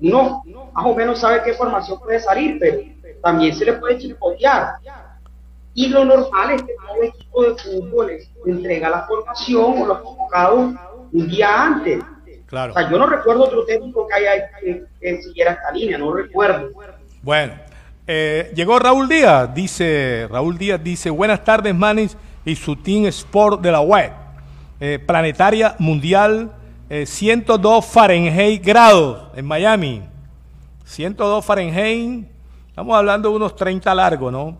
[0.00, 2.80] Uno más o menos sabe qué información puede salir, pero
[3.22, 4.72] también se le puede chispotear.
[5.72, 8.10] Y lo normal es que todo equipo de fútbol
[8.44, 10.74] entrega la formación o los convocados
[11.12, 12.02] un día antes.
[12.46, 12.72] Claro.
[12.72, 16.12] O sea, yo no recuerdo otro técnico que haya que, que siguiera esta línea, no
[16.12, 16.70] recuerdo.
[17.22, 17.52] Bueno,
[18.10, 23.60] eh, llegó Raúl Díaz, dice, Raúl Díaz dice, buenas tardes Manis y su Team Sport
[23.60, 24.10] de la web.
[24.80, 26.52] Eh, planetaria mundial,
[26.88, 30.02] eh, 102 Fahrenheit grados en Miami.
[30.86, 32.26] 102 Fahrenheit,
[32.70, 34.56] estamos hablando de unos 30 largos, ¿no?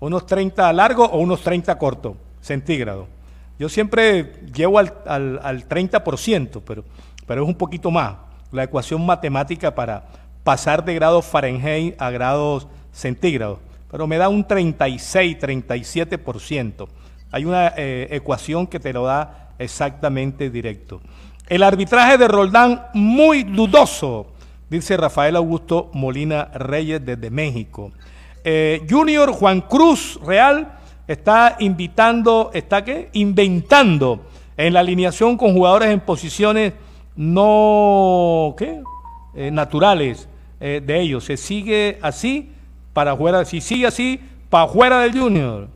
[0.00, 3.06] Unos 30 largos o unos 30 cortos, centígrados.
[3.60, 6.82] Yo siempre llevo al, al, al 30%, pero,
[7.28, 8.16] pero es un poquito más.
[8.50, 10.04] La ecuación matemática para
[10.44, 13.58] pasar de grados Fahrenheit a grados centígrados.
[13.90, 16.88] Pero me da un 36, 37%.
[17.30, 21.00] Hay una eh, ecuación que te lo da exactamente directo.
[21.48, 24.26] El arbitraje de Roldán muy dudoso,
[24.70, 27.92] dice Rafael Augusto Molina Reyes desde México.
[28.44, 33.10] Eh, Junior Juan Cruz Real está invitando, está qué?
[33.12, 34.26] Inventando
[34.56, 36.72] en la alineación con jugadores en posiciones
[37.16, 38.82] no ¿qué?
[39.34, 40.28] Eh, naturales
[40.64, 41.24] eh, de ellos.
[41.24, 42.52] Se sigue así
[42.92, 45.66] para fuera, si sigue así, para fuera del Junior.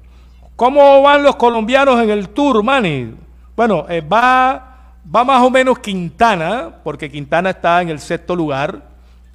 [0.55, 3.12] ¿Cómo van los colombianos en el tour, Manny?
[3.57, 8.81] Bueno, eh, va, va más o menos Quintana, porque Quintana está en el sexto lugar,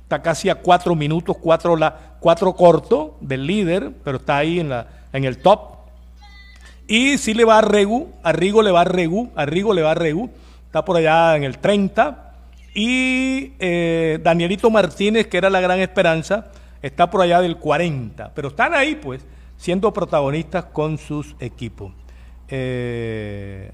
[0.03, 4.69] está casi a cuatro minutos, cuatro, la, cuatro corto del líder, pero está ahí en,
[4.69, 5.59] la, en el top.
[6.87, 9.95] Y sí le va a Regu, a le va a Regu, a le va a
[9.95, 10.29] Regu,
[10.65, 12.30] está por allá en el 30.
[12.73, 18.33] Y eh, Danielito Martínez, que era la gran esperanza, está por allá del 40.
[18.33, 19.25] Pero están ahí, pues,
[19.57, 21.91] siendo protagonistas con sus equipos.
[22.47, 23.71] Eh,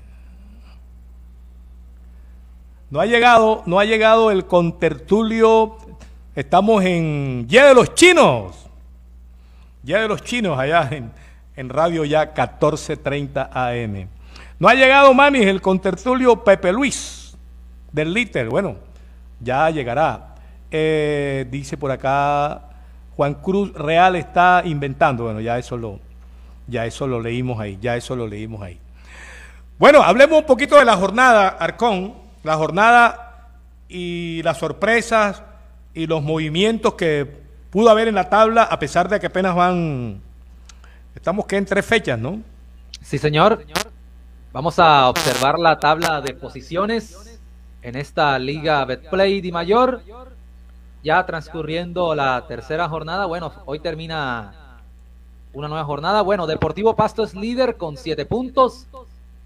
[2.90, 5.78] no ha llegado, no ha llegado el contertulio.
[6.36, 8.68] Estamos en Día de los Chinos.
[9.84, 11.12] Día de los Chinos, allá en,
[11.56, 14.08] en Radio Ya 1430 AM.
[14.60, 17.38] No ha llegado, Manis, el contertulio Pepe Luis
[17.92, 18.48] del Little.
[18.48, 18.78] Bueno,
[19.39, 20.36] ya llegará.
[20.69, 22.62] Eh, dice por acá
[23.15, 25.23] Juan Cruz Real está inventando.
[25.23, 26.00] Bueno, ya eso lo,
[26.67, 28.80] ya eso lo leímos ahí, ya eso lo leímos ahí.
[29.80, 33.50] Bueno, hablemos un poquito de la jornada, Arcón, la jornada
[33.89, 35.43] y las sorpresas
[35.93, 37.28] y los movimientos que
[37.69, 40.21] pudo haber en la tabla, a pesar de que apenas van,
[41.15, 42.41] estamos que en tres fechas, ¿no?
[43.02, 43.65] Sí, señor.
[44.52, 47.15] Vamos a observar la tabla de posiciones
[47.88, 50.02] en esta Liga Betplay Di Mayor.
[51.04, 53.26] Ya transcurriendo la tercera jornada.
[53.28, 54.82] Bueno, hoy termina
[55.54, 56.21] una nueva jornada.
[56.21, 58.88] Bueno, Deportivo Pasto es líder con siete puntos.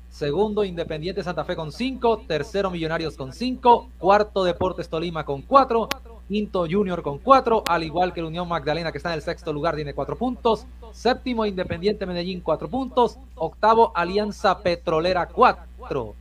[0.09, 2.23] Segundo, Independiente Santa Fe con cinco.
[2.27, 3.89] Tercero, Millonarios con cinco.
[3.99, 5.87] Cuarto, Deportes Tolima con cuatro.
[6.27, 7.63] Quinto, Junior con cuatro.
[7.67, 10.65] Al igual que el Unión Magdalena, que está en el sexto lugar, tiene cuatro puntos.
[10.93, 13.19] Séptimo, Independiente Medellín, cuatro puntos.
[13.35, 16.15] Octavo, Alianza Petrolera, cuatro.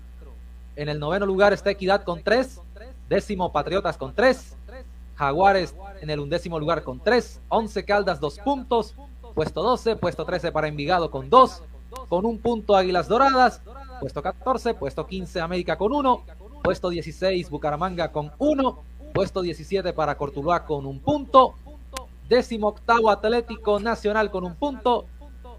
[0.76, 2.60] En el noveno lugar está Equidad con tres.
[3.08, 4.56] Décimo, Patriotas con tres.
[5.16, 7.40] Jaguares en el undécimo lugar con tres.
[7.48, 8.94] Once Caldas, dos puntos.
[9.34, 11.62] Puesto 12, puesto 13 para Envigado con dos.
[12.08, 13.60] Con un punto Águilas Doradas.
[14.00, 16.22] Puesto 14, puesto 15 América con uno.
[16.62, 18.82] Puesto 16 Bucaramanga con uno.
[19.12, 21.54] Puesto 17 para Cortuluá con un punto.
[22.28, 25.06] Décimo octavo Atlético Nacional con un punto.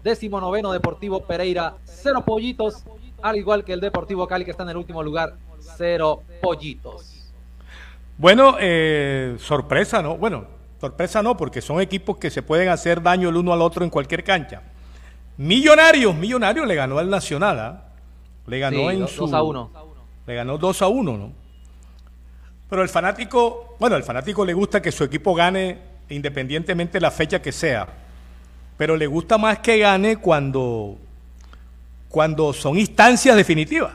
[0.02, 2.82] Décimo noveno Deportivo Pereira, cero pollitos.
[3.22, 5.34] Al igual que el Deportivo Cali que está en el último lugar,
[5.76, 7.30] cero pollitos.
[8.18, 10.16] Bueno, eh, sorpresa, ¿no?
[10.16, 10.44] Bueno,
[10.80, 13.90] sorpresa no, porque son equipos que se pueden hacer daño el uno al otro en
[13.90, 14.62] cualquier cancha.
[15.36, 17.84] Millonarios, Millonarios le ganó al Nacional, ¿ah?
[18.46, 19.70] Le ganó Sí, en do- su 2 a 1.
[20.26, 21.32] Le ganó 2 a 1, ¿no?
[22.68, 27.10] Pero el fanático, bueno, al fanático le gusta que su equipo gane independientemente de la
[27.10, 27.86] fecha que sea.
[28.76, 30.96] Pero le gusta más que gane cuando
[32.12, 33.94] cuando son instancias definitivas.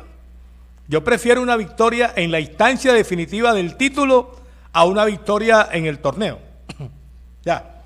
[0.88, 4.36] Yo prefiero una victoria en la instancia definitiva del título
[4.73, 6.39] a una victoria en el torneo.
[7.45, 7.84] ya,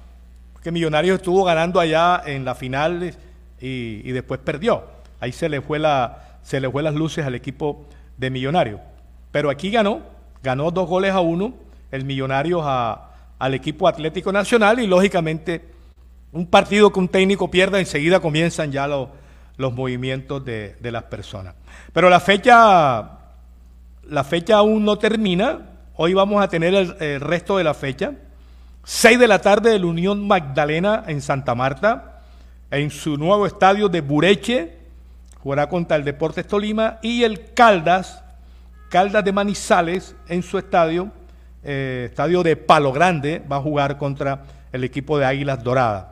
[0.53, 3.13] porque Millonarios estuvo ganando allá en la final
[3.59, 4.85] y, después perdió.
[5.19, 7.85] Ahí se le fue la, se le fue las luces al equipo
[8.17, 8.79] de Millonarios.
[9.33, 9.99] Pero aquí ganó,
[10.41, 11.55] ganó dos goles a uno
[11.91, 15.61] el Millonarios al equipo Atlético Nacional y lógicamente
[16.31, 19.09] un partido que un técnico pierda, enseguida comienzan ya los,
[19.61, 21.55] los movimientos de, de las personas.
[21.93, 23.19] Pero la fecha,
[24.07, 25.59] la fecha aún no termina.
[25.95, 28.13] Hoy vamos a tener el, resto de la fecha.
[28.83, 32.21] 6 de la tarde del Unión Magdalena en Santa Marta,
[32.71, 34.77] en su nuevo estadio de Bureche,
[35.39, 38.23] jugará contra el Deportes Tolima, y el Caldas,
[38.89, 41.11] Caldas de Manizales, en su estadio,
[41.63, 46.05] eh, estadio de Palo Grande, va a jugar contra el equipo de Águilas Doradas.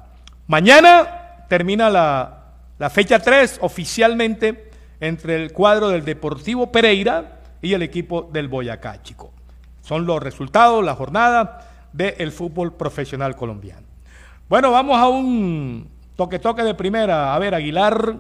[0.46, 2.39] Mañana termina la,
[2.80, 9.02] la fecha 3 oficialmente entre el cuadro del Deportivo Pereira y el equipo del Boyacá,
[9.04, 9.32] chico.
[9.82, 13.86] Son los resultados, la jornada del fútbol profesional colombiano.
[14.48, 17.36] Bueno, vamos a un toque-toque de primera.
[17.36, 18.16] A ver, Aguilar,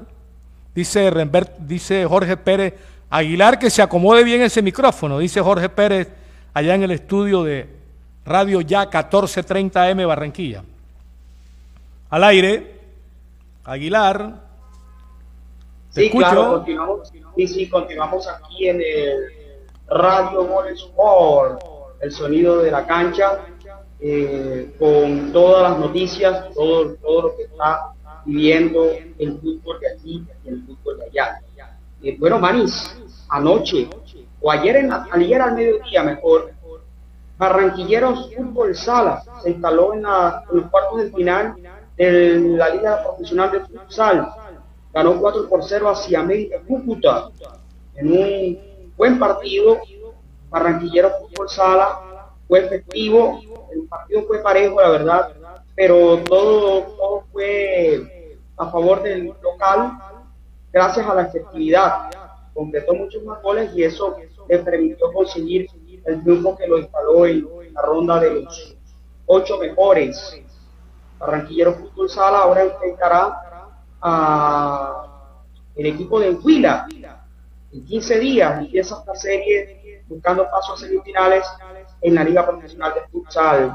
[0.76, 1.12] dice,
[1.60, 2.74] dice Jorge Pérez,
[3.10, 6.10] Aguilar que se acomode bien ese micrófono, dice Jorge Pérez,
[6.54, 7.70] allá en el estudio de
[8.26, 10.64] Radio Ya 1430M Barranquilla.
[12.10, 12.80] Al aire,
[13.64, 14.49] Aguilar.
[16.00, 16.30] Te Sí, escucho.
[16.30, 19.18] claro, continuamos, sí, sí, continuamos aquí en el
[19.88, 21.62] Radio Gol Sport,
[22.00, 23.40] el sonido de la cancha,
[24.00, 27.92] eh, con todas las noticias, todo, todo lo que está
[28.24, 28.86] viviendo
[29.18, 31.40] el fútbol de aquí y el fútbol de allá.
[32.02, 33.90] Eh, bueno, Manis, anoche,
[34.40, 36.52] o ayer, en la- ayer al mediodía mejor,
[37.38, 41.56] Barranquilleros Fútbol Sala se instaló en, la- en los cuartos de final
[41.98, 44.30] de la Liga Profesional de Futsal.
[44.94, 47.30] Ganó 4 por 0 hacia América Cúcuta
[47.96, 49.80] en un buen partido.
[50.50, 53.40] Barranquilleros Fútbol Sala fue efectivo,
[53.72, 55.32] el partido fue parejo, la verdad,
[55.76, 59.94] pero todo, todo fue a favor del local
[60.72, 62.10] gracias a la efectividad.
[62.54, 65.68] Completó muchos más goles y eso le permitió conseguir
[66.06, 68.76] el triunfo que lo instaló en la ronda de los
[69.28, 70.42] ocho mejores.
[71.20, 73.49] Barranquillero Fútbol Sala ahora enfrentará
[74.02, 75.06] a
[75.76, 76.88] el equipo de Huila.
[77.72, 81.46] En 15 días empieza esta serie buscando pasos a semifinales
[82.02, 83.72] en la Liga Profesional de Futsal.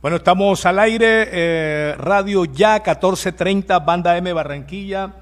[0.00, 5.12] Bueno, estamos al aire, eh, Radio Ya 1430, Banda M Barranquilla,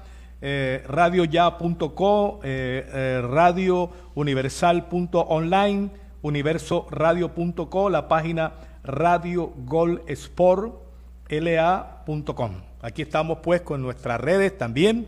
[0.41, 5.89] eh, radioya.co, eh, eh, Radio Universal.online,
[6.21, 10.88] universoradio.co, la página Radio Gol Sport,
[11.29, 12.51] la.com.
[12.81, 15.07] Aquí estamos pues con nuestras redes también,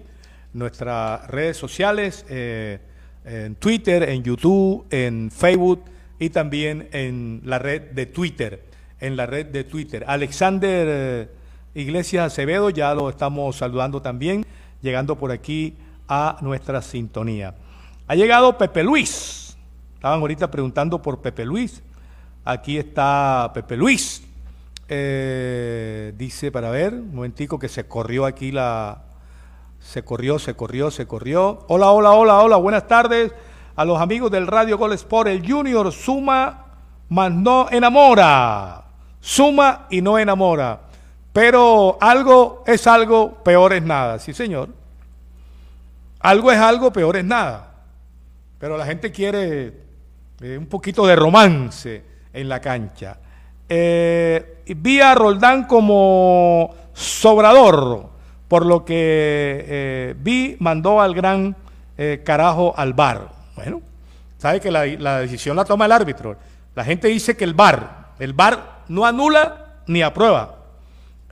[0.54, 2.80] nuestras redes sociales, eh,
[3.26, 5.84] en Twitter, en YouTube, en Facebook
[6.20, 8.64] y también en la red de Twitter,
[9.00, 10.04] en la red de Twitter.
[10.08, 11.30] Alexander eh,
[11.74, 14.46] Iglesias Acevedo, ya lo estamos saludando también,
[14.82, 15.76] llegando por aquí
[16.08, 17.56] a nuestra sintonía.
[18.08, 19.56] Ha llegado Pepe Luis.
[19.96, 21.82] Estaban ahorita preguntando por Pepe Luis.
[22.44, 24.21] Aquí está Pepe Luis.
[24.94, 29.04] Eh, dice, para ver, un momentico que se corrió aquí la...
[29.80, 31.66] Se corrió, se corrió, se corrió.
[31.70, 33.32] Hola, hola, hola, hola, buenas tardes
[33.78, 35.30] a los amigos del Radio Gol Sport.
[35.30, 36.66] El Junior suma,
[37.08, 38.84] más no enamora.
[39.22, 40.82] Suma y no enamora.
[41.32, 44.20] Pero algo es algo, peor es nada.
[44.20, 44.68] Sí, señor.
[46.20, 47.86] Algo es algo, peor es nada.
[48.60, 49.74] Pero la gente quiere
[50.42, 53.18] eh, un poquito de romance en la cancha.
[53.74, 58.10] Eh, vi a Roldán como sobrador,
[58.48, 61.56] por lo que eh, vi, mandó al gran
[61.98, 63.30] eh, carajo al bar.
[63.56, 63.82] Bueno,
[64.38, 66.36] sabe que la, la decisión la toma el árbitro.
[66.76, 70.56] La gente dice que el bar, el bar no anula ni aprueba.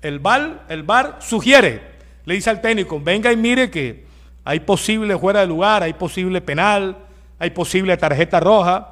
[0.01, 1.81] El bar, el bar sugiere,
[2.25, 4.05] le dice al técnico, venga y mire que
[4.45, 6.97] hay posible fuera de lugar, hay posible penal,
[7.37, 8.87] hay posible tarjeta roja,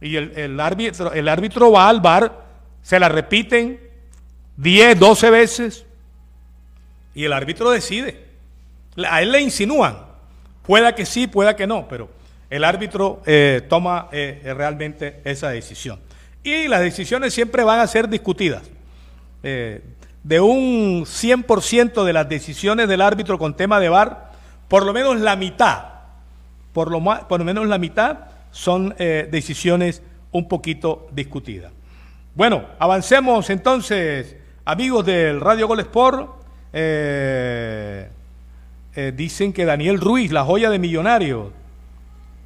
[0.00, 2.44] y el, el árbitro, el árbitro va al bar,
[2.82, 3.80] se la repiten
[4.56, 5.86] 10, 12 veces,
[7.14, 8.26] y el árbitro decide.
[9.08, 9.96] A él le insinúan,
[10.62, 12.10] pueda que sí, pueda que no, pero
[12.48, 15.98] el árbitro eh, toma eh, realmente esa decisión.
[16.42, 18.62] Y las decisiones siempre van a ser discutidas.
[19.42, 19.82] Eh,
[20.22, 24.32] de un 100% de las decisiones del árbitro con tema de VAR,
[24.68, 25.84] por lo menos la mitad
[26.72, 28.18] por lo, por lo menos la mitad
[28.50, 31.72] son decisiones un poquito discutidas.
[32.34, 34.36] Bueno, avancemos entonces,
[34.66, 36.28] amigos del Radio Gol Sport.
[36.72, 38.10] Eh,
[38.94, 41.52] eh, dicen que Daniel Ruiz, la joya de Millonarios,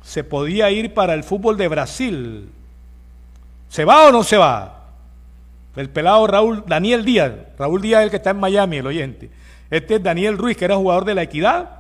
[0.03, 2.51] se podía ir para el fútbol de Brasil.
[3.69, 4.77] ¿Se va o no se va?
[5.77, 9.31] El pelado Raúl, Daniel Díaz, Raúl Díaz el que está en Miami, el oyente.
[9.71, 11.71] Este es Daniel Ruiz, que era jugador de la Equidad.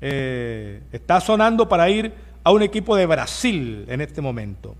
[0.00, 2.12] Eh, está sonando para ir
[2.44, 4.76] a un equipo de Brasil en este momento.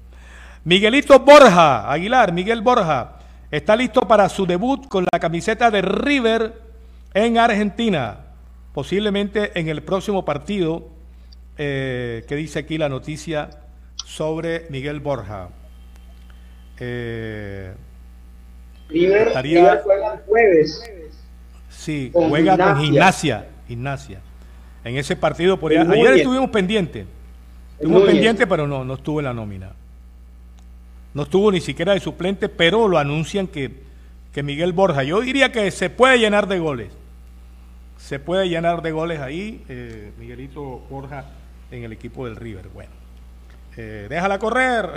[0.65, 3.18] Miguelito Borja, Aguilar, Miguel Borja,
[3.51, 6.53] está listo para su debut con la camiseta de River
[7.15, 8.19] en Argentina,
[8.73, 10.89] posiblemente en el próximo partido
[11.57, 13.51] eh, que dice aquí la noticia
[14.05, 15.49] sobre Miguel Borja.
[16.79, 17.73] Eh,
[18.89, 19.33] River,
[19.83, 20.91] juega el jueves.
[21.69, 24.21] Sí, juega con gimnasia, gimnasia.
[24.85, 27.07] En ese partido, por ayer estuvimos pendientes.
[27.75, 29.73] Estuvimos pendientes, pero no, no estuvo en la nómina.
[31.19, 33.73] No estuvo ni siquiera de suplente, pero lo anuncian que,
[34.33, 36.93] que Miguel Borja, yo diría que se puede llenar de goles.
[37.97, 41.25] Se puede llenar de goles ahí, eh, Miguelito Borja
[41.73, 42.69] en el equipo del River.
[42.69, 42.93] Bueno,
[43.77, 44.91] eh, déjala correr.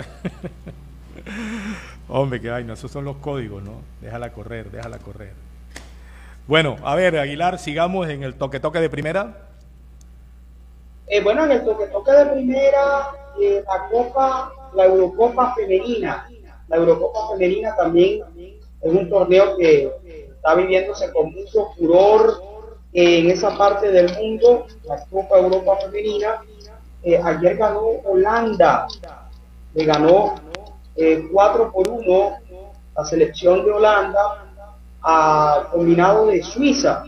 [2.08, 3.80] Hombre, qué vaina, esos son los códigos, ¿no?
[4.00, 5.32] Déjala correr, déjala correr.
[6.46, 9.48] Bueno, a ver, Aguilar, sigamos en el toque-toque de primera.
[11.08, 13.08] Eh, bueno, en el toque-toque de primera,
[13.40, 16.28] la Copa, la Eurocopa Femenina.
[16.68, 18.22] La Eurocopa Femenina también
[18.80, 19.90] es un torneo que
[20.34, 22.42] está viviéndose con mucho furor
[22.92, 26.40] en esa parte del mundo, la Copa Europa Femenina.
[27.02, 28.86] Eh, ayer ganó Holanda,
[29.74, 30.34] le ganó
[31.32, 32.38] 4 por 1
[32.96, 34.44] la selección de Holanda
[35.00, 37.04] al combinado de Suiza,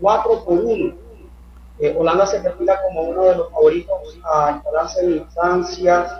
[0.00, 1.07] 4 por 1.
[1.80, 6.12] Eh, Holanda se perfila como uno de los favoritos a instalarse en instancias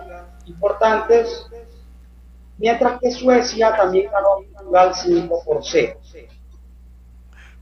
[0.45, 1.47] importantes,
[2.57, 5.99] mientras que Suecia también ganó Portugal 5 por 0.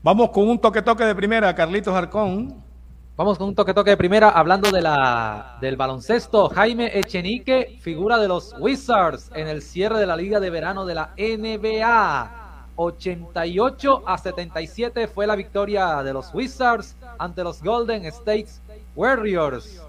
[0.02, 2.62] Vamos con un toque-toque de primera, Carlitos Arcón.
[3.16, 6.48] Vamos con un toque-toque de primera, hablando de la, del baloncesto.
[6.50, 10.94] Jaime Echenique, figura de los Wizards en el cierre de la Liga de Verano de
[10.94, 12.47] la NBA.
[12.78, 18.46] 88 a 77 fue la victoria de los Wizards ante los Golden State
[18.94, 19.82] Warriors.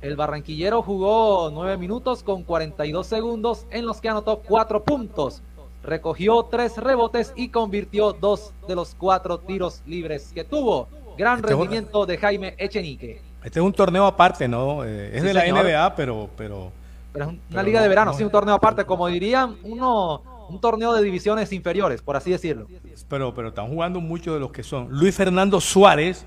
[0.00, 5.42] El barranquillero jugó 9 minutos con 42 segundos en los que anotó 4 puntos.
[5.82, 10.86] Recogió 3 rebotes y convirtió 2 de los 4 tiros libres que tuvo.
[11.18, 13.20] Gran este rendimiento de Jaime Echenique.
[13.42, 14.84] Este es un torneo aparte, ¿no?
[14.84, 16.30] Eh, es de la NBA, pero...
[16.36, 16.70] Pero,
[17.12, 18.84] pero es una liga de verano, sí, un torneo aparte.
[18.84, 22.66] Como dirían, uno un torneo de divisiones inferiores, por así decirlo.
[23.08, 24.88] Pero, pero están jugando muchos de los que son.
[24.90, 26.26] Luis Fernando Suárez,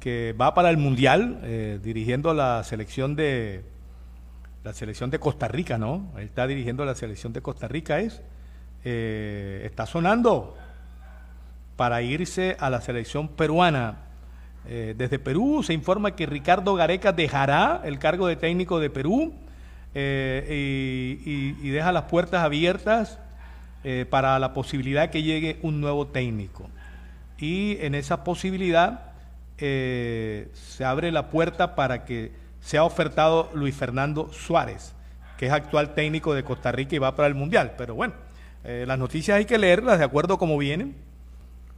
[0.00, 3.64] que va para el Mundial, eh, dirigiendo la selección de
[4.64, 6.12] la selección de Costa Rica, ¿no?
[6.16, 8.22] Él está dirigiendo la selección de Costa Rica, es.
[8.84, 10.56] Eh, está sonando
[11.76, 14.02] para irse a la selección peruana.
[14.66, 19.32] Eh, desde Perú se informa que Ricardo Gareca dejará el cargo de técnico de Perú
[19.94, 23.18] y, deja las puertas abiertas
[23.84, 26.68] eh, para la posibilidad que llegue un nuevo técnico.
[27.38, 29.12] Y en esa posibilidad
[29.58, 34.94] eh, se abre la puerta para que sea ofertado Luis Fernando Suárez,
[35.36, 37.74] que es actual técnico de Costa Rica y va para el Mundial.
[37.78, 38.14] Pero bueno,
[38.64, 40.96] eh, las noticias hay que leerlas de acuerdo como vienen.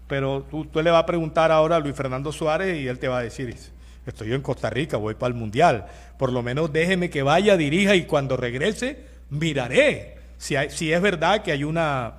[0.08, 3.08] Pero tú, tú le vas a preguntar ahora a Luis Fernando Suárez y él te
[3.08, 3.54] va a decir,
[4.06, 5.86] estoy en Costa Rica, voy para el Mundial.
[6.18, 11.52] Por lo menos déjeme que vaya, dirija y cuando regrese miraré si, es verdad que
[11.52, 12.14] hay una,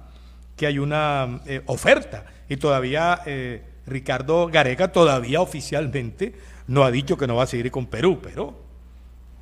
[0.55, 2.23] que hay una eh, oferta.
[2.47, 6.35] Y todavía eh, Ricardo Gareca todavía oficialmente
[6.67, 8.53] no ha dicho que no va a seguir con Perú, pero,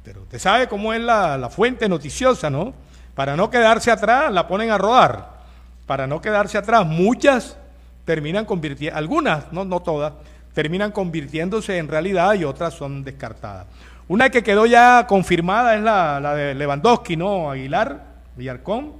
[0.03, 2.73] pero usted sabe cómo es la, fuente noticiosa, ¿no?
[3.15, 5.39] Para no quedarse atrás, la ponen a rodar.
[5.85, 7.57] Para no quedarse atrás, muchas
[8.05, 10.13] terminan convirtiendo, algunas, no, no todas,
[10.53, 13.67] terminan convirtiéndose en realidad y otras son descartadas.
[14.07, 18.08] Una que quedó ya confirmada es la, la de Lewandowski, ¿no, Aguilar?
[18.39, 18.93] Villarcón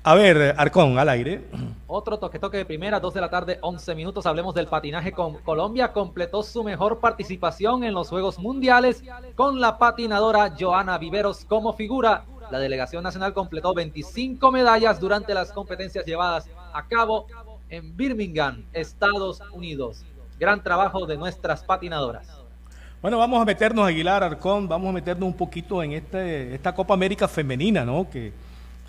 [0.03, 1.45] A ver, Arcón, al aire.
[1.85, 4.25] Otro toque toque de primera, 2 de la tarde, 11 minutos.
[4.25, 5.93] Hablemos del patinaje con Colombia.
[5.93, 9.03] Completó su mejor participación en los Juegos Mundiales
[9.35, 12.25] con la patinadora Joana Viveros como figura.
[12.49, 17.27] La delegación nacional completó 25 medallas durante las competencias llevadas a cabo
[17.69, 20.03] en Birmingham, Estados Unidos.
[20.39, 22.27] Gran trabajo de nuestras patinadoras.
[23.03, 26.95] Bueno, vamos a meternos, Aguilar, Arcón, vamos a meternos un poquito en este, esta Copa
[26.95, 28.09] América femenina, ¿no?
[28.09, 28.33] Que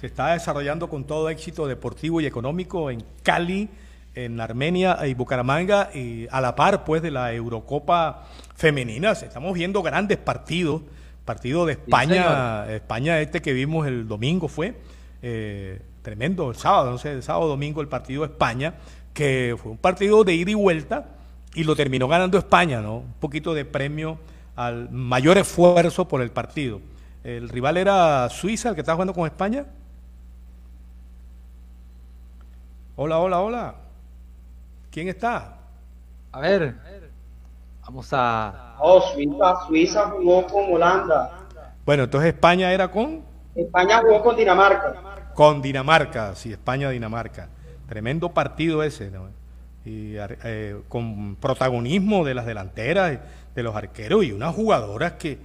[0.03, 3.69] se está desarrollando con todo éxito deportivo y económico en Cali,
[4.17, 8.25] en Armenia y Bucaramanga, y a la par, pues, de la Eurocopa
[8.57, 9.13] femenina.
[9.13, 10.83] Estamos viendo grandes partidos,
[11.25, 14.75] partido de España, España este que vimos el domingo fue,
[15.23, 18.75] eh, tremendo, el sábado, no sé, el sábado domingo el partido de España,
[19.15, 21.11] que fue un partido de ida y vuelta,
[21.55, 22.97] y lo terminó ganando España, ¿no?
[22.97, 24.19] Un poquito de premio
[24.57, 26.81] al mayor esfuerzo por el partido.
[27.23, 29.65] El rival era Suiza, el que está jugando con España.
[32.95, 33.75] Hola, hola, hola.
[34.91, 35.57] ¿Quién está?
[36.31, 36.75] A ver,
[37.81, 38.77] vamos a...
[38.81, 41.39] Oh, Suiza, Suiza jugó con Holanda.
[41.87, 43.23] Bueno, entonces España era con...
[43.55, 45.31] España jugó con Dinamarca.
[45.35, 47.49] Con Dinamarca, sí, España-Dinamarca.
[47.89, 49.29] Tremendo partido ese, ¿no?
[49.87, 53.19] Y eh, con protagonismo de las delanteras,
[53.55, 55.39] de los arqueros y unas jugadoras que,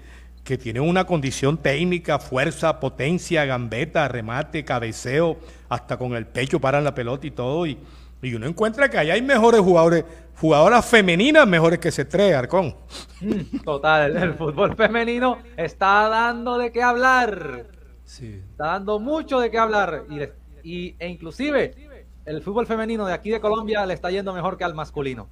[0.47, 5.35] que tienen una condición técnica, fuerza, potencia, gambeta, remate, cabeceo,
[5.67, 7.67] hasta con el pecho paran la pelota y todo.
[7.67, 7.77] Y,
[8.21, 10.05] y uno encuentra que allá hay mejores jugadores,
[10.39, 12.77] jugadoras femeninas mejores que C3, Arcón.
[13.19, 17.65] Mm, Total, el, el fútbol femenino está dando de qué hablar.
[18.05, 18.41] Sí.
[18.51, 20.05] Está dando mucho de qué hablar.
[20.09, 20.21] Y,
[20.63, 21.75] y, e inclusive
[22.23, 25.27] el fútbol femenino de aquí de Colombia le está yendo mejor que al masculino.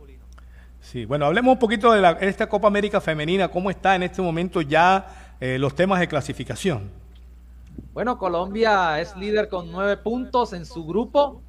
[0.86, 4.22] Sí, bueno, hablemos un poquito de la, esta Copa América Femenina, cómo está en este
[4.22, 6.92] momento ya eh, los temas de clasificación.
[7.92, 11.42] Bueno, Colombia es líder con nueve puntos en su grupo.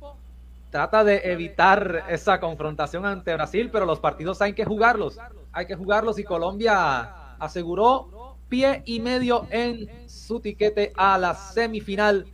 [0.71, 5.19] Trata de evitar esa confrontación ante Brasil, pero los partidos hay que jugarlos.
[5.53, 12.27] Hay que jugarlos y Colombia aseguró pie y medio en su tiquete a la semifinal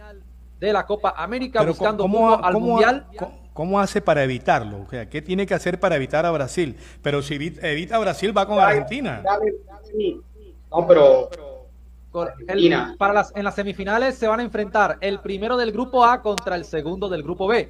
[0.61, 3.07] de la Copa América, Pero buscando ¿cómo, al cómo- Mundial.
[3.19, 4.83] cómo- cómo hace para evitarlo?
[4.83, 6.77] O sea, ¿qué tiene que hacer para evitar a Brasil?
[7.03, 9.23] Pero si evi- evita a Brasil, va con Argentina.
[9.25, 9.55] Dale,
[9.91, 10.21] sí.
[10.71, 11.29] No, pero
[12.15, 12.95] el- Argentina.
[12.99, 16.57] para las, en las semifinales se van a enfrentar el primero del grupo A contra
[16.57, 17.69] el segundo del grupo B.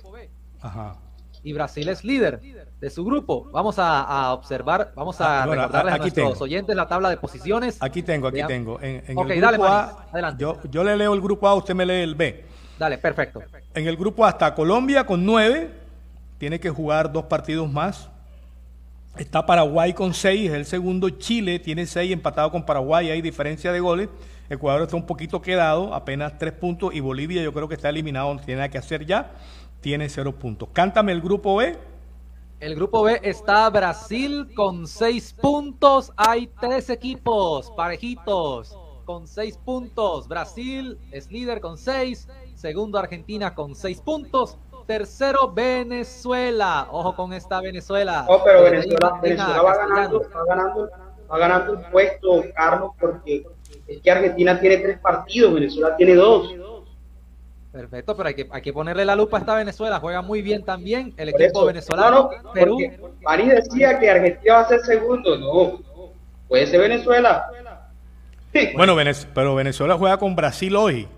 [0.61, 0.97] Ajá.
[1.45, 2.41] Y Brasil es líder
[2.81, 3.49] de su grupo.
[3.53, 6.45] Vamos a, a observar, vamos a Ah, bueno, recordarles a- nuestros tengo.
[6.45, 7.79] oyentes la tabla de posiciones.
[7.83, 8.81] Aquí tengo, aquí tengo.
[8.81, 10.41] En, en Ok, el dale, grupo Manix, A, adelante.
[10.41, 12.45] yo, yo le leo el grupo A, usted me lee el B.
[12.83, 13.41] Dale, perfecto.
[13.75, 15.71] En el grupo A está Colombia con nueve,
[16.39, 18.11] tiene que jugar dos partidos más.
[19.17, 21.09] Está Paraguay con seis, es el segundo.
[21.09, 24.09] Chile tiene seis, empatado con Paraguay, hay diferencia de goles.
[24.51, 26.93] Ecuador está un poquito quedado, apenas tres puntos.
[26.93, 29.31] Y Bolivia yo creo que está eliminado, no tiene nada que hacer ya,
[29.81, 30.69] tiene cero puntos.
[30.73, 31.79] Cántame el grupo B.
[32.59, 36.13] El grupo B está Brasil con seis puntos.
[36.17, 40.27] Hay tres equipos parejitos con seis puntos.
[40.27, 42.27] Brasil es líder con seis.
[42.63, 44.57] Segundo Argentina con seis puntos.
[44.87, 46.87] Tercero Venezuela.
[46.93, 48.25] Ojo con esta Venezuela.
[48.29, 50.91] No, pero Venezuela, Venezuela va ganando, va ganando,
[51.29, 53.45] va ganando un puesto, Carlos, porque
[53.89, 56.55] es que Argentina tiene tres partidos, Venezuela tiene dos.
[57.73, 59.99] Perfecto, pero hay que, hay que ponerle la lupa a esta Venezuela.
[59.99, 61.67] Juega muy bien también el Por equipo eso.
[61.67, 62.31] venezolano.
[62.33, 62.79] No, no, Perú.
[63.25, 65.37] París decía que Argentina va a ser segundo.
[65.37, 65.81] No,
[66.47, 67.45] puede ser Venezuela.
[68.77, 71.09] Bueno, Venez- pero Venezuela juega con Brasil hoy.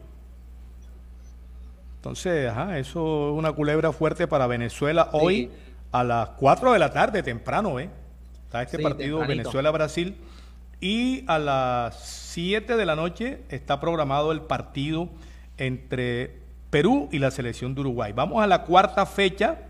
[2.04, 5.50] Entonces, ajá, eso es una culebra fuerte para Venezuela hoy
[5.90, 7.88] a las 4 de la tarde, temprano, ¿eh?
[8.44, 9.26] Está este Sí, partido.
[9.26, 10.14] Venezuela-Brasil.
[10.82, 15.08] Y a las 7 de la noche está programado el partido
[15.56, 18.12] entre Perú y la selección de Uruguay.
[18.14, 19.60] Vamos a la cuarta fecha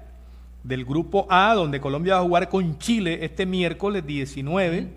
[0.64, 4.88] del grupo A, donde Colombia va a jugar con Chile este miércoles 19.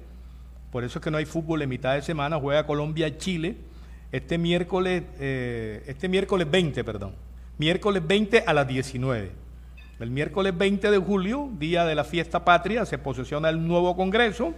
[0.71, 2.39] Por eso es que no hay fútbol en mitad de semana.
[2.39, 3.57] Juega Colombia-Chile
[4.11, 7.26] este miércoles, eh, este miércoles 20, perdón.
[7.59, 9.31] Miércoles 20 a las 19.
[9.99, 14.53] El miércoles 20 de julio, día de la fiesta patria, se posesiona el nuevo Congreso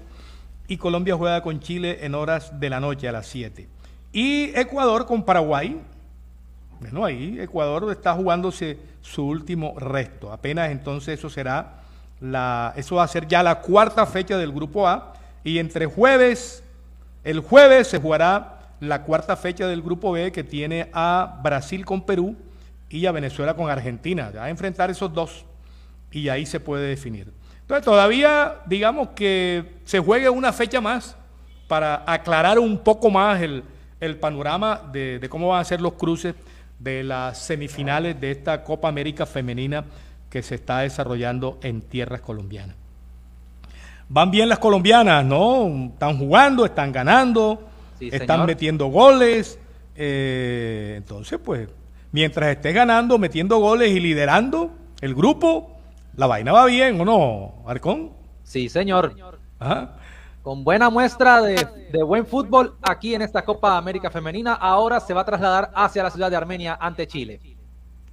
[0.68, 3.70] y Colombia juega con Chile en horas de la noche a las 7.
[4.12, 5.80] Y Ecuador con Paraguay.
[6.82, 10.34] Bueno, ahí Ecuador está jugándose su último resto.
[10.34, 11.80] Apenas entonces eso será
[12.20, 15.14] la, eso va a ser ya la cuarta fecha del grupo A.
[15.46, 16.66] Y entre jueves,
[17.24, 22.06] el jueves se jugará la cuarta fecha del grupo B que tiene a Brasil con
[22.06, 22.36] Perú
[22.90, 24.32] y a Venezuela con Argentina.
[24.36, 25.46] Va a enfrentar esos dos
[26.12, 27.32] y ahí se puede definir.
[27.62, 31.16] Entonces todavía digamos que se juegue una fecha más
[31.68, 33.64] para aclarar un poco más el,
[34.00, 36.34] el panorama de, de, cómo van a ser los cruces
[36.80, 39.86] de las semifinales de esta Copa América Femenina
[40.30, 42.76] que se está desarrollando en tierras colombianas.
[44.08, 45.92] Van bien las colombianas, ¿no?
[45.94, 47.68] Están jugando, están ganando,
[48.00, 49.60] Sí, están metiendo goles.
[49.96, 51.68] eh, entonces, pues,
[52.12, 55.78] mientras estés ganando, metiendo goles y liderando el grupo,
[56.16, 58.12] la vaina va bien, ¿o no, Arcón?
[58.44, 59.16] Sí, señor.
[59.60, 59.96] Ajá.
[60.42, 65.14] Con buena muestra de, de buen fútbol aquí en esta Copa América Femenina, ahora se
[65.14, 67.40] va a trasladar hacia la ciudad de Armenia ante Chile.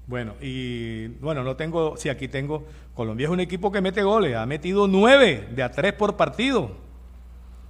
[0.07, 4.37] Bueno, y bueno, no tengo, sí, aquí tengo, Colombia es un equipo que mete goles,
[4.37, 6.71] ha metido nueve de a tres por partido.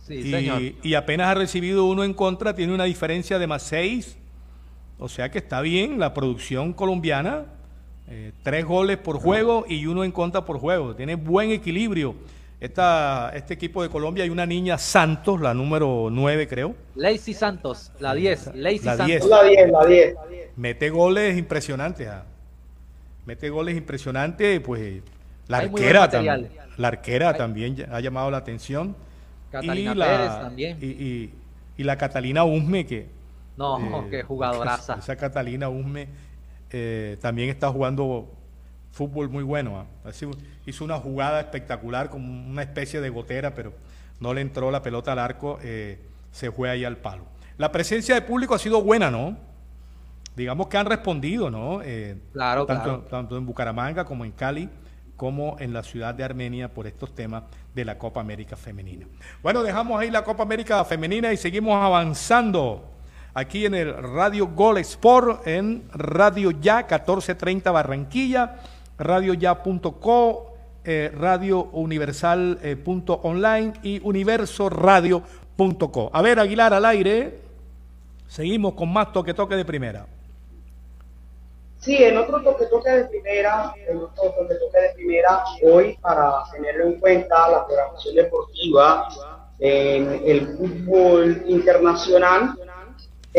[0.01, 0.63] Sí, y, señor.
[0.83, 4.19] y apenas ha recibido uno en contra, tiene una diferencia de más seis.
[4.99, 7.45] O sea que está bien la producción colombiana.
[8.09, 10.95] eh, tres goles por juego y uno en contra por juego.
[10.95, 12.15] Tiene buen equilibrio.
[12.61, 16.75] Esta, este equipo de Colombia hay una niña Santos, la número nueve creo.
[16.95, 18.55] Lacey Santos, la 10.
[18.55, 19.07] Lacey La Santos.
[19.09, 19.25] 10.
[19.27, 20.15] La 10, la 10.
[20.57, 22.07] Mete goles impresionantes.
[22.09, 22.25] ah.
[23.27, 25.03] Mete goles impresionantes, pues
[25.49, 26.69] la Hay muy arquera, también, material.
[26.79, 28.95] la arquera Hay- también ha llamado la atención.
[29.51, 30.79] Catalina y la, Pérez también.
[30.81, 31.31] Y, y-
[31.77, 33.16] y la Catalina Usme, que...
[33.57, 34.95] No, eh, qué jugadoraza.
[34.95, 36.09] Esa, esa Catalina Usme
[36.71, 38.31] eh, también está jugando
[38.91, 39.87] fútbol muy bueno.
[40.05, 40.11] ah.
[40.67, 43.73] Hizo una jugada espectacular, como una especie de gotera, pero
[44.21, 46.01] no le entró la pelota al arco, eh,
[46.33, 47.25] se fue ahí al palo.
[47.59, 49.37] La presencia de público ha sido buena, ¿no?
[50.35, 51.81] Digamos que han respondido, ¿no?
[51.83, 53.03] Eh, Claro, tanto, claro.
[53.03, 54.69] tanto en Bucaramanga como en Cali,
[55.17, 57.45] como en la ciudad de Armenia por estos temas
[57.75, 59.07] de la Copa América Femenina.
[59.43, 62.96] Bueno, dejamos ahí la Copa América Femenina y seguimos avanzando
[63.37, 68.57] aquí en el Radio Gol Sport, en Radio Ya 1430 Barranquilla,
[68.99, 74.01] radioya.co, eh, Radio Universal eh, punto online y.
[76.13, 77.39] A ver, Aguilar al aire.
[78.27, 80.07] Seguimos con más toque toque de primera.
[81.79, 86.43] Sí, en otro toque toque de primera, en otro toque toque de primera, hoy para
[86.53, 89.09] tenerlo en cuenta la programación deportiva
[89.59, 92.55] en el fútbol internacional,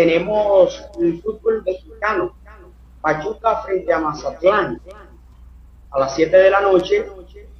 [0.01, 2.31] tenemos el fútbol mexicano,
[3.01, 4.79] Pachuca frente a Mazatlán,
[5.89, 7.03] a las 7 de la noche,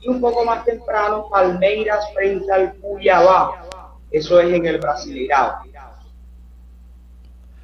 [0.02, 3.64] y un poco más temprano, Palmeiras frente al Cuiabá,
[4.12, 5.64] eso es en el Brasileirao.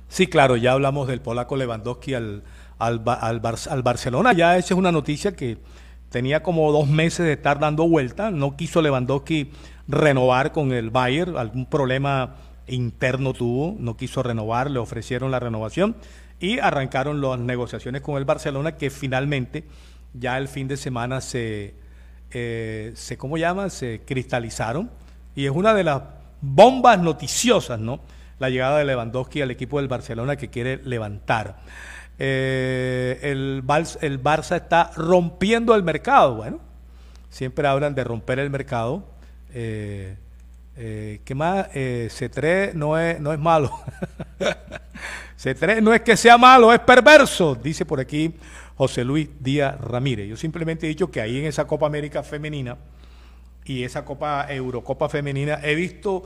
[0.07, 2.41] Sí, claro, ya hablamos del polaco Lewandowski al,
[2.79, 4.33] al, al Bar- al Barcelona.
[4.33, 5.59] Ya esa es una noticia que
[6.09, 8.31] tenía como dos meses de estar dando vuelta.
[8.31, 9.51] No quiso Lewandowski
[9.87, 11.35] renovar con el Bayern.
[11.37, 12.35] Algún problema
[12.67, 13.75] interno tuvo.
[13.79, 14.69] No quiso renovar.
[14.71, 15.95] Le ofrecieron la renovación.
[16.39, 19.63] Y arrancaron las negociaciones con el Barcelona que finalmente
[20.13, 21.73] ya el fin de semana se,
[22.31, 23.69] eh, se ¿cómo llama?
[23.69, 24.91] Se cristalizaron.
[25.35, 26.01] Y es una de las
[26.41, 27.99] bombas noticiosas, ¿no?
[28.39, 31.59] La llegada de Lewandowski al equipo del Barcelona que quiere levantar.
[32.19, 36.35] Eh, el, Bals- el Barça está rompiendo el mercado.
[36.35, 36.59] Bueno,
[37.29, 39.07] siempre hablan de romper el mercado.
[39.53, 40.17] Eh,
[40.75, 41.67] eh, ¿Qué más?
[41.73, 43.71] Eh, C3 no es, no es malo.
[45.39, 48.33] C3 no es que sea malo, es perverso, dice por aquí
[48.75, 50.27] José Luis Díaz Ramírez.
[50.27, 52.77] Yo simplemente he dicho que ahí en esa Copa América Femenina
[53.65, 56.23] y esa Copa Eurocopa Femenina he visto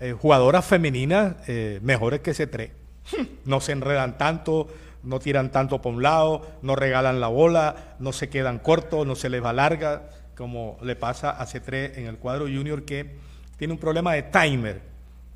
[0.00, 2.70] eh, jugadoras femeninas eh, mejores que C3.
[3.44, 4.68] No se enredan tanto,
[5.02, 9.14] no tiran tanto por un lado, no regalan la bola, no se quedan cortos, no
[9.16, 13.16] se les va larga, como le pasa a C3 en el cuadro junior que
[13.62, 14.82] tiene un problema de timer.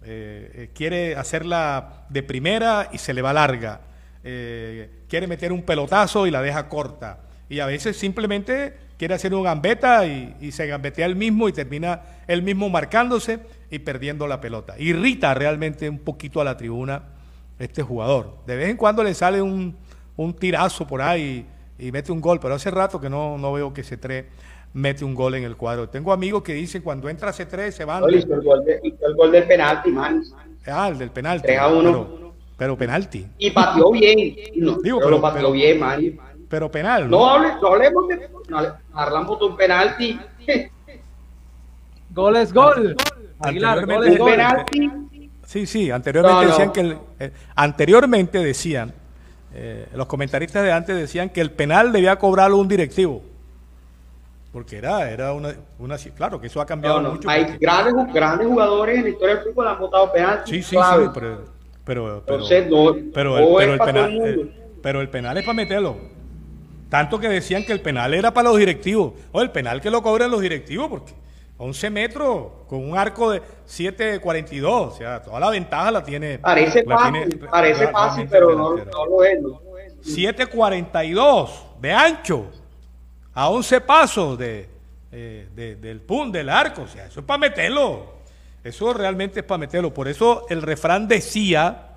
[0.03, 3.83] Eh, eh, quiere hacerla de primera y se le va larga.
[4.25, 7.21] Eh, quiere meter un pelotazo y la deja corta.
[7.49, 11.53] Y a veces simplemente quiere hacer un gambeta y, y se gambetea él mismo y
[11.53, 13.39] termina él mismo marcándose
[13.71, 14.75] y perdiendo la pelota.
[14.77, 17.05] Irrita realmente un poquito a la tribuna
[17.61, 18.39] este jugador.
[18.45, 19.77] De vez en cuando le sale un,
[20.17, 21.47] un tirazo por ahí
[21.79, 24.25] y, mete un gol, pero hace rato que no, no veo que C3
[24.77, 25.89] mete un gol en el cuadro.
[25.89, 28.03] Tengo amigos que dicen cuando entra C3 se van.
[28.03, 30.23] No, hizo el gol, de- hizo el gol del penalti, man.
[30.67, 31.47] Ah, el del penalti.
[31.47, 31.83] 3 a 1.
[32.15, 33.27] Pero, pero penalti.
[33.39, 34.37] Y pateó bien.
[34.57, 36.19] No, Digo, pero, pero- lo pateó pero- bien, man.
[36.49, 37.09] Pero penal.
[37.11, 38.29] No, hable, no hablemos de.
[38.49, 38.59] No,
[38.93, 40.21] hablamos de un penalti.
[42.11, 42.97] Gol es gol.
[43.41, 44.31] Aguilar, gol Anteriormente- es gol.
[44.31, 44.91] penalti.
[45.47, 46.49] Sí, sí, anteriormente No, no.
[46.51, 48.93] decían que el, eh, anteriormente decían,
[49.55, 53.23] eh, los comentaristas de antes decían que el penal debía cobrarlo un directivo.
[54.57, 57.29] Porque era, era una, una claro que eso ha cambiado No, no, mucho.
[57.29, 60.51] Hay porque- grandes, grandes jugadores en la historia del fútbol han votado penalti.
[60.51, 61.05] sí, sí, clave.
[61.05, 61.45] sí, pero,
[61.85, 65.11] pero, pero, Entonces, no, pero, no el, es pero el penal, el el- pero el
[65.11, 65.97] penal es para meterlo.
[66.89, 69.13] Tanto que decían que el penal era para los directivos.
[69.31, 71.13] O el penal que lo cobran los directivos, porque
[71.59, 74.65] 11 metros con un arco de 7.42.
[74.71, 76.39] O sea, toda la ventaja la tiene.
[76.39, 79.39] Parece la fácil, tiene parece fácil, pero no, no lo es.
[79.43, 79.61] ¿no?
[80.03, 82.47] 7.42 de ancho
[83.37, 84.69] a 11 pasos eh,
[85.13, 86.83] de- del punto, del arco.
[86.83, 88.17] O sea, eso es para meterlo.
[88.65, 89.95] Eso realmente es para meterlo.
[89.95, 91.91] Por eso el refrán decía,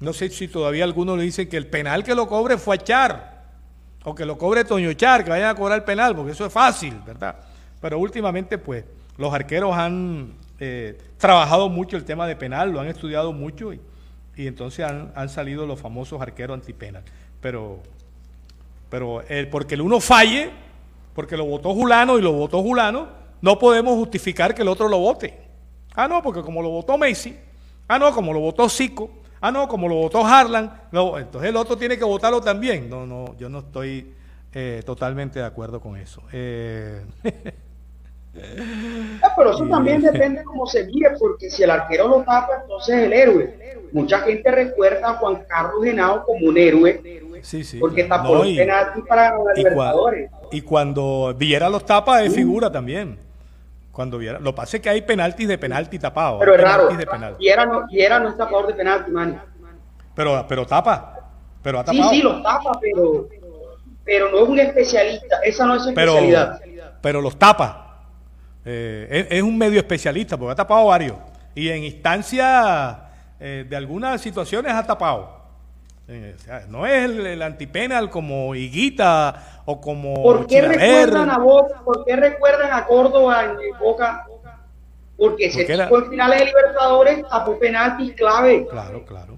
[0.00, 2.78] no sé si todavía algunos le dicen que el penal que lo cobre fue a
[2.78, 3.34] Char.
[4.04, 6.52] O que lo cobre Toño Char, que vayan a cobrar el penal, porque eso es
[6.52, 7.36] fácil, ¿verdad?
[7.80, 8.84] Pero últimamente, pues,
[9.16, 13.80] los arqueros han eh, trabajado mucho el tema de penal, lo han estudiado mucho y,
[14.36, 17.02] y entonces han, han salido los famosos arqueros antipenal.
[17.40, 17.80] Pero,
[18.94, 20.52] pero el, porque el uno falle,
[21.16, 23.08] porque lo votó Julano y lo votó Julano,
[23.40, 25.36] no podemos justificar que el otro lo vote.
[25.96, 27.36] Ah, no, porque como lo votó Messi,
[27.88, 31.56] ah, no, como lo votó Zico, ah, no, como lo votó Harlan, no, entonces el
[31.56, 32.88] otro tiene que votarlo también.
[32.88, 34.14] No, no, yo no estoy
[34.52, 36.22] eh, totalmente de acuerdo con eso.
[36.30, 37.04] Eh,
[39.22, 42.96] Ah, Pero eso también depende cómo se mire, porque si el arquero lo tapa, entonces
[42.96, 43.58] es el héroe.
[43.92, 47.00] Mucha gente recuerda a Juan Carlos Genao como un héroe,
[47.44, 47.78] sí, sí.
[47.78, 50.30] porque tapó No, los y- penaltis para cua- Libertadores.
[50.52, 53.18] y cuando Viera los tapa es figura también.
[53.92, 56.38] Cuando Viera, lo pasa es que hay penaltis de penalti tapado.
[56.40, 56.88] Pero es raro.
[56.88, 57.36] de penal.
[57.38, 59.40] Viera no, Viera no es tapador de penalti, man.
[60.16, 61.16] Pero, pero tapa.
[61.62, 62.10] Pero ha Sí, tapado.
[62.10, 63.28] sí, los tapa, pero,
[64.04, 65.36] pero no es un especialista.
[65.44, 66.60] Esa no es su especialidad.
[67.00, 67.80] pero los tapa.
[68.64, 71.16] Eh, es, es un medio especialista porque ha tapado varios.
[71.54, 72.96] Y en instancias
[73.38, 75.43] eh, de algunas situaciones ha tapado.
[76.06, 81.30] Eh, o sea, no es el, el antipenal como Higuita o como ¿Por qué recuerdan
[81.30, 81.80] a Boca?
[81.82, 84.26] ¿Por qué recuerdan a Córdoba en Boca?
[85.16, 88.66] Porque era- tipo en finales de Libertadores tapó penaltis clave.
[88.70, 89.36] Claro, claro.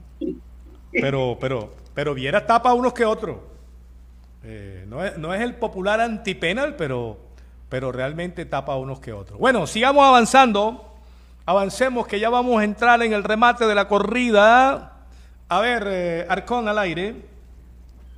[0.90, 3.36] Pero, pero, pero Viera tapa unos que otros.
[4.42, 7.18] Eh, no, es, no es el popular antipenal, pero,
[7.68, 9.38] pero realmente tapa unos que otros.
[9.38, 10.82] Bueno, sigamos avanzando.
[11.44, 14.95] Avancemos que ya vamos a entrar en el remate de la corrida.
[15.48, 17.14] A ver, eh, Arcón al aire.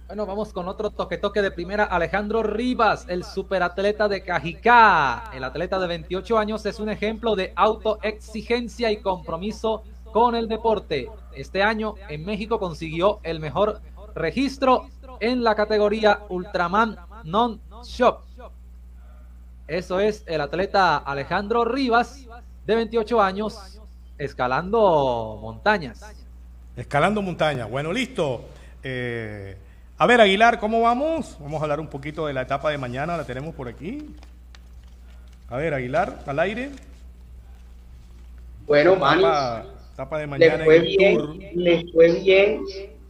[0.07, 1.85] Bueno, vamos con otro toque toque de primera.
[1.85, 5.25] Alejandro Rivas, el superatleta de Cajicá.
[5.35, 11.11] El atleta de 28 años es un ejemplo de autoexigencia y compromiso con el deporte.
[11.35, 13.83] Este año en México consiguió el mejor
[14.15, 14.89] registro
[15.21, 18.21] en la categoría Ultraman Non-Shop.
[19.67, 22.27] Eso es el atleta Alejandro Rivas,
[22.65, 23.83] de 28 años,
[24.17, 26.28] escalando montañas.
[26.79, 27.67] Escalando montaña.
[27.67, 28.45] Bueno, listo.
[28.85, 29.57] Eh,
[29.99, 31.37] a ver, Aguilar, ¿cómo vamos?
[31.41, 34.15] Vamos a hablar un poquito de la etapa de mañana, la tenemos por aquí.
[35.51, 36.71] A ver, Aguilar, al aire.
[38.65, 39.65] Bueno, Manny, Etapa,
[39.95, 40.83] etapa de le mañana fue el
[41.17, 41.37] Tour.
[41.37, 42.63] bien, le fue bien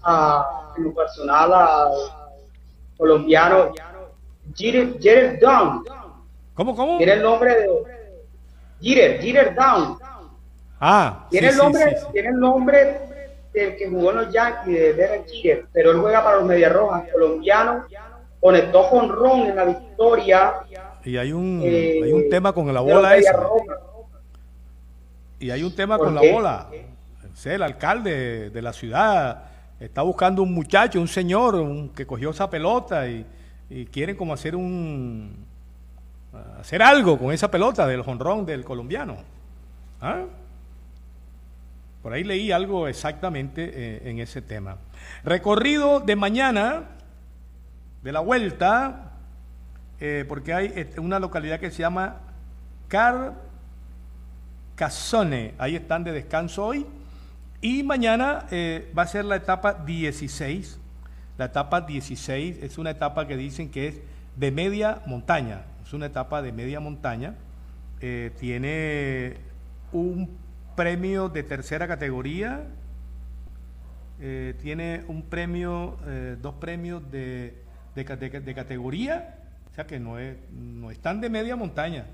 [0.03, 1.91] a, en lo personal al
[2.97, 3.73] colombiano
[4.57, 5.85] Jeter, Down.
[6.55, 6.97] ¿Cómo, cómo?
[6.97, 7.69] Tiene el nombre de
[8.81, 9.99] Jeter, Jeter Down.
[10.81, 12.07] Ah, Tiene sí, el nombre, sí.
[12.13, 13.01] tiene el nombre
[13.53, 16.73] del que jugó en los Yankees, de Derek Jeter, pero él juega para los Medias
[16.73, 17.85] Rojas, colombiano,
[18.41, 20.55] conectó con Ron en la victoria.
[21.05, 23.33] Y hay un, eh, hay un tema con la bola esa.
[25.41, 26.67] Y hay un tema ¿Por con la bola.
[27.45, 29.45] El alcalde de la ciudad
[29.79, 33.25] está buscando un muchacho, un señor un- que cogió esa pelota y,
[33.71, 35.47] y quieren como hacer un
[36.61, 39.17] hacer algo con esa pelota del jonrón del colombiano.
[40.01, 40.23] ¿Ah?
[42.09, 44.79] Por ahí leí algo exactamente eh, en ese tema.
[45.25, 46.85] Recorrido de mañana
[48.03, 49.13] de la vuelta,
[50.01, 52.17] eh, porque hay este, una localidad que se llama
[54.75, 56.87] Carcassonne, ahí están de descanso hoy,
[57.61, 60.81] y mañana eh, va a ser la etapa 16.
[61.37, 64.01] La etapa 16 es una etapa que dicen que es
[64.35, 67.35] de media montaña, es una etapa de media montaña,
[68.01, 69.37] eh, tiene
[69.93, 70.48] un
[70.79, 72.63] premio de tercera categoría,
[74.21, 77.53] eh, tiene un premio, eh, dos premios de,
[77.97, 79.39] de, ca- de ca- de categoría,
[79.73, 82.07] o sea que no es, no es tan de media montaña.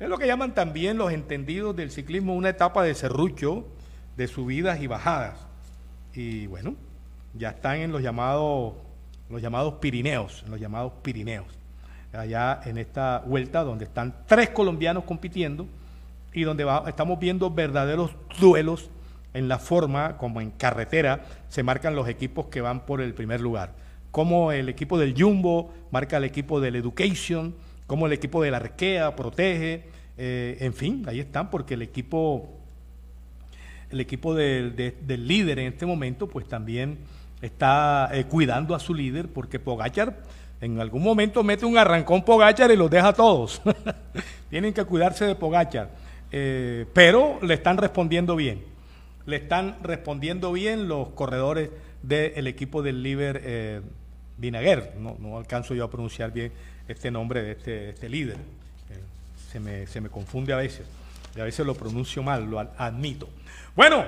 [0.00, 3.66] Es lo que llaman también los entendidos del ciclismo una etapa de serrucho,
[4.16, 5.38] de subidas y bajadas.
[6.14, 6.74] Y bueno,
[7.34, 8.72] ya están en los llamados,
[9.28, 11.46] los llamados Pirineos, en los llamados Pirineos.
[12.14, 15.66] Allá en esta vuelta donde están tres colombianos compitiendo
[16.38, 18.90] y donde estamos viendo verdaderos duelos
[19.34, 23.40] en la forma como en carretera se marcan los equipos que van por el primer
[23.40, 23.72] lugar.
[24.10, 27.54] Como el equipo del Jumbo marca el equipo del Education,
[27.86, 29.84] como el equipo del Arkea protege,
[30.16, 32.54] eh, en fin, ahí están porque el equipo
[33.90, 36.98] el equipo del, de- del líder en este momento, pues también
[37.40, 40.18] está eh, cuidando a su líder porque Pogachar
[40.60, 43.62] en algún momento mete un arrancón Pogachar y los deja a todos.
[44.50, 45.90] Tienen que cuidarse de Pogachar.
[46.30, 48.64] Eh, pero le están respondiendo bien.
[49.26, 51.70] Le están respondiendo bien los corredores
[52.02, 53.80] del equipo del líder eh.
[54.40, 56.52] No, no, alcanzo yo a pronunciar bien
[56.86, 58.36] este nombre de este, este líder.
[58.36, 59.00] Eh,
[59.50, 60.86] se, me, se me confunde a veces.
[61.34, 63.28] Y a veces lo pronuncio mal, lo admito.
[63.74, 64.04] Bueno,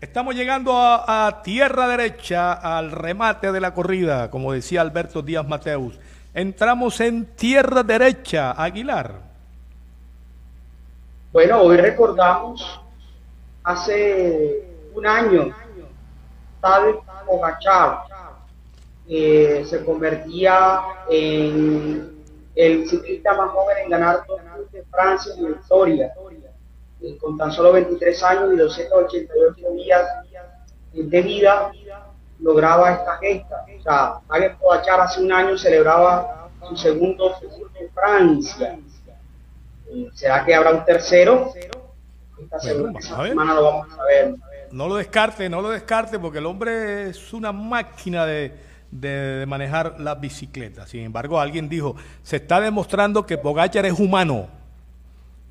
[0.00, 5.46] estamos llegando a, a, tierra derecha, al remate de la corrida, como decía Alberto Díaz
[5.48, 5.98] Mateus.
[6.32, 9.31] Entramos en tierra derecha, Aguilar.
[11.32, 12.78] Bueno, hoy recordamos
[13.64, 15.56] hace un año,
[16.60, 18.02] Tadej Pogacar
[19.08, 22.22] se convertía en
[22.54, 26.12] el ciclista más joven en ganar dos de Francia en historia
[27.18, 30.06] con tan solo 23 años y 288 días
[30.92, 31.72] de vida,
[32.40, 33.64] lograba esta gesta.
[33.78, 38.78] O sea, Tadej Pogacar hace un año celebraba su segundo Tour de Francia.
[40.14, 41.52] ¿Será que habrá un tercero?
[41.56, 43.28] Esta Bueno, semana, a ver.
[43.30, 44.34] semana lo vamos a ver.
[44.72, 48.52] No lo descarte, no lo descarte, porque el hombre es una máquina de,
[48.90, 50.88] de- de manejar las bicicletas.
[50.88, 54.48] Sin embargo, alguien dijo, se está demostrando que Pogachar es humano.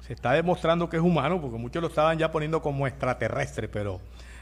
[0.08, 4.00] Se está demostrando que es humano, porque muchos lo estaban ya poniendo como extraterrestre, pero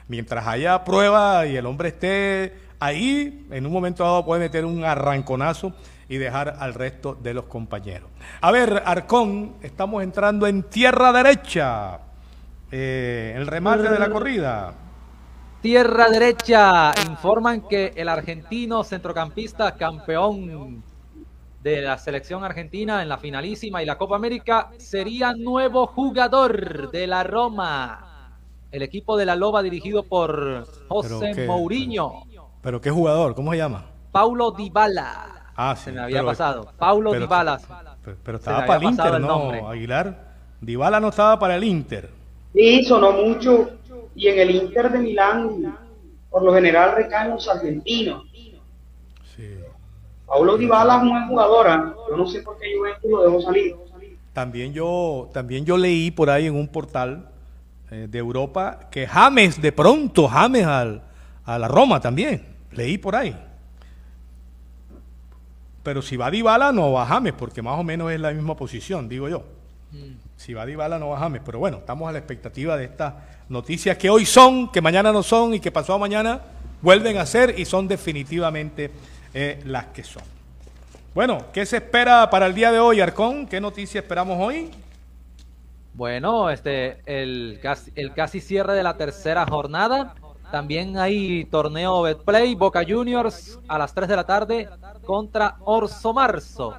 [0.07, 4.83] mientras haya prueba y el hombre esté ahí, en un momento dado puede meter un
[4.83, 5.73] arranconazo
[6.07, 8.09] y dejar al resto de los compañeros.
[8.41, 11.99] A ver, Arcón, estamos entrando en tierra derecha.
[12.71, 14.73] Eh, el remate de la corrida.
[15.61, 20.81] Tierra derecha, informan que el argentino centrocampista campeón
[21.61, 27.05] de la selección argentina en la finalísima y la Copa América sería nuevo jugador de
[27.07, 28.05] la Roma.
[28.71, 32.23] El equipo de la Loba dirigido por José qué- Mourinho.
[32.23, 32.28] Pero
[32.81, 33.85] qué jugador, ¿cómo se llama?
[34.11, 35.51] Paulo Dybala.
[35.55, 36.71] Ah, Se sí, me había pero- pasado.
[36.77, 37.59] Paulo pero- Dybala.
[38.03, 39.61] Pero, pero estaba para el Inter, el ¿no, nombre.
[39.61, 40.29] Aguilar?
[40.61, 42.09] Dybala no estaba para el Inter.
[42.53, 43.69] Sí, sonó mucho.
[44.15, 45.77] Y en el Inter de Milán,
[46.29, 48.23] por lo general recaen los argentinos.
[50.25, 51.67] Paulo Dybala es un buen jugador.
[51.67, 51.93] ¿ah?
[52.09, 53.75] Yo no sé por qué Juventus lo dejó salir.
[54.33, 57.29] También yo, también yo leí por ahí en un portal
[57.89, 61.01] eh, de Europa que James, de pronto, James al,
[61.45, 62.45] a la Roma también.
[62.71, 63.35] Leí por ahí.
[65.83, 69.07] Pero si va Dybala no va James, porque más o menos es la misma posición,
[69.07, 69.43] digo yo.
[70.35, 73.13] Si va Dybala no va James, pero bueno, estamos a la expectativa de estas
[73.49, 76.41] noticias que hoy son, que mañana no son y que pasado mañana
[76.81, 78.91] vuelven a ser y son definitivamente
[79.33, 80.23] eh, las que son.
[81.15, 83.47] Bueno, ¿qué se espera para el día de hoy, Arcón?
[83.47, 84.69] ¿Qué noticia esperamos hoy?
[85.93, 90.13] Bueno, este, el casi, el casi cierre de la tercera jornada.
[90.51, 94.69] También hay torneo Betplay, Boca Juniors a las 3 de la tarde
[95.05, 96.75] contra Orso Marzo.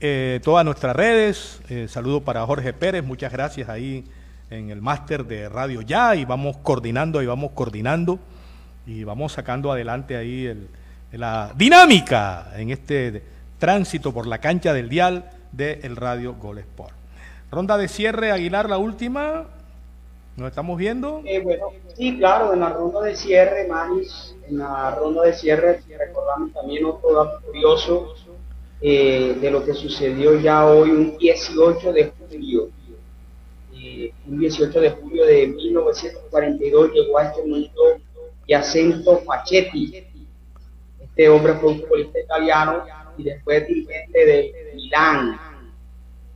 [0.01, 4.05] Eh, todas nuestras redes, eh, saludo para Jorge Pérez, muchas gracias ahí
[4.51, 8.19] en el máster de Radio Ya y vamos coordinando y vamos coordinando
[8.87, 10.69] y vamos sacando adelante ahí
[11.13, 13.23] la dinámica en este
[13.59, 16.95] tránsito por la cancha del dial del Radio Gol Sport.
[17.51, 19.47] Ronda de cierre, Aguilar, la última.
[20.37, 21.23] ¿Nos estamos viendo?
[21.25, 21.43] Eh,
[21.97, 26.85] sí, claro, en la ronda de cierre, Manis, en la ronda de cierre recordamos también
[26.85, 28.15] otro dato curioso
[28.83, 32.69] eh, de lo que sucedió ya hoy, un 18 de julio.
[33.75, 37.83] Eh, un 18 de julio de 1942 llegó a este mundo
[38.47, 40.05] Jacinto Pachetti.
[41.01, 42.85] Este hombre fue un futbolista italiano
[43.17, 45.39] y después dirigente de Milán.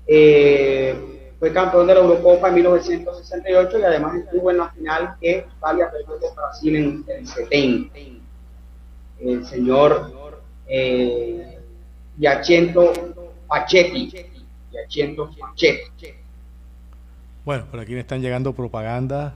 [0.06, 0.94] Eh,
[1.38, 5.90] fue campeón de la Eurocopa en 1968 y además estuvo en la final que Italia
[5.90, 7.98] perdió con Brasil en el 70.
[9.20, 11.58] El señor eh,
[12.18, 12.92] Giacinto
[13.46, 14.12] Pachetti.
[17.44, 19.32] Bueno, por aquí me están llegando propagandas.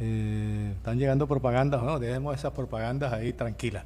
[0.00, 3.84] Eh, están llegando propagandas, no, dejemos esas propagandas ahí tranquilas.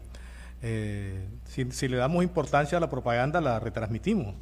[0.63, 4.35] Eh, si, si le damos importancia a la propaganda, la retransmitimos.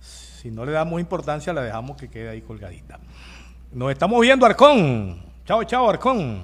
[0.00, 2.98] Si no le damos importancia, la dejamos que quede ahí colgadita.
[3.72, 5.20] Nos estamos viendo, Arcón.
[5.44, 6.42] Chao, chao, Arcón.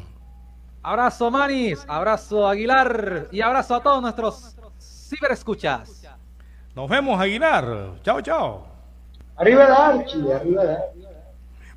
[0.82, 1.84] Abrazo, Manis.
[1.88, 3.28] Abrazo, Aguilar.
[3.30, 6.02] Y abrazo a todos nuestros ciberescuchas.
[6.74, 7.94] Nos vemos, Aguilar.
[8.02, 8.66] Chao, chao.
[9.36, 11.08] Arriba de Archie, arriba de Archie.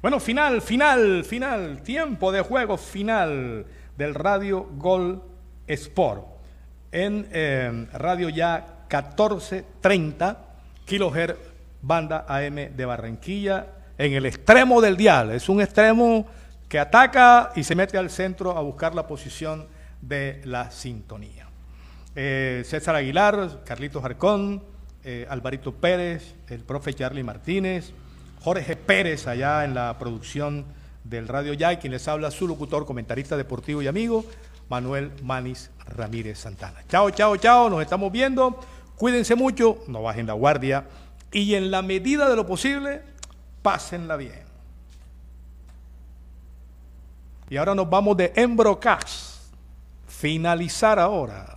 [0.01, 1.81] Bueno, final, final, final.
[1.81, 3.65] Tiempo de juego final
[3.95, 5.21] del Radio Gol
[5.67, 6.36] Sport.
[6.91, 10.37] En eh, Radio Ya 1430
[10.85, 11.37] kilohertz
[11.81, 13.67] banda AM de Barranquilla,
[13.97, 15.31] en el extremo del dial.
[15.31, 16.25] Es un extremo
[16.69, 19.67] que ataca y se mete al centro a buscar la posición
[20.01, 21.47] de la sintonía.
[22.15, 24.63] Eh, César Aguilar, Carlitos Arcón,
[25.03, 27.91] eh, Alvarito Pérez, el profe Charlie Martínez,
[28.41, 30.65] Jorge Pérez allá en la producción
[31.03, 34.25] del Radio Ya, y quien les habla, su locutor, comentarista deportivo y amigo,
[34.69, 36.83] Manuel Manis Ramírez Santana.
[36.89, 38.59] Chao, chao, chao, nos estamos viendo.
[38.95, 40.85] Cuídense mucho, no bajen la guardia
[41.31, 43.01] y en la medida de lo posible,
[43.61, 44.47] pásenla bien.
[47.49, 49.51] Y ahora nos vamos de Embrocas.
[50.07, 51.56] Finalizar ahora.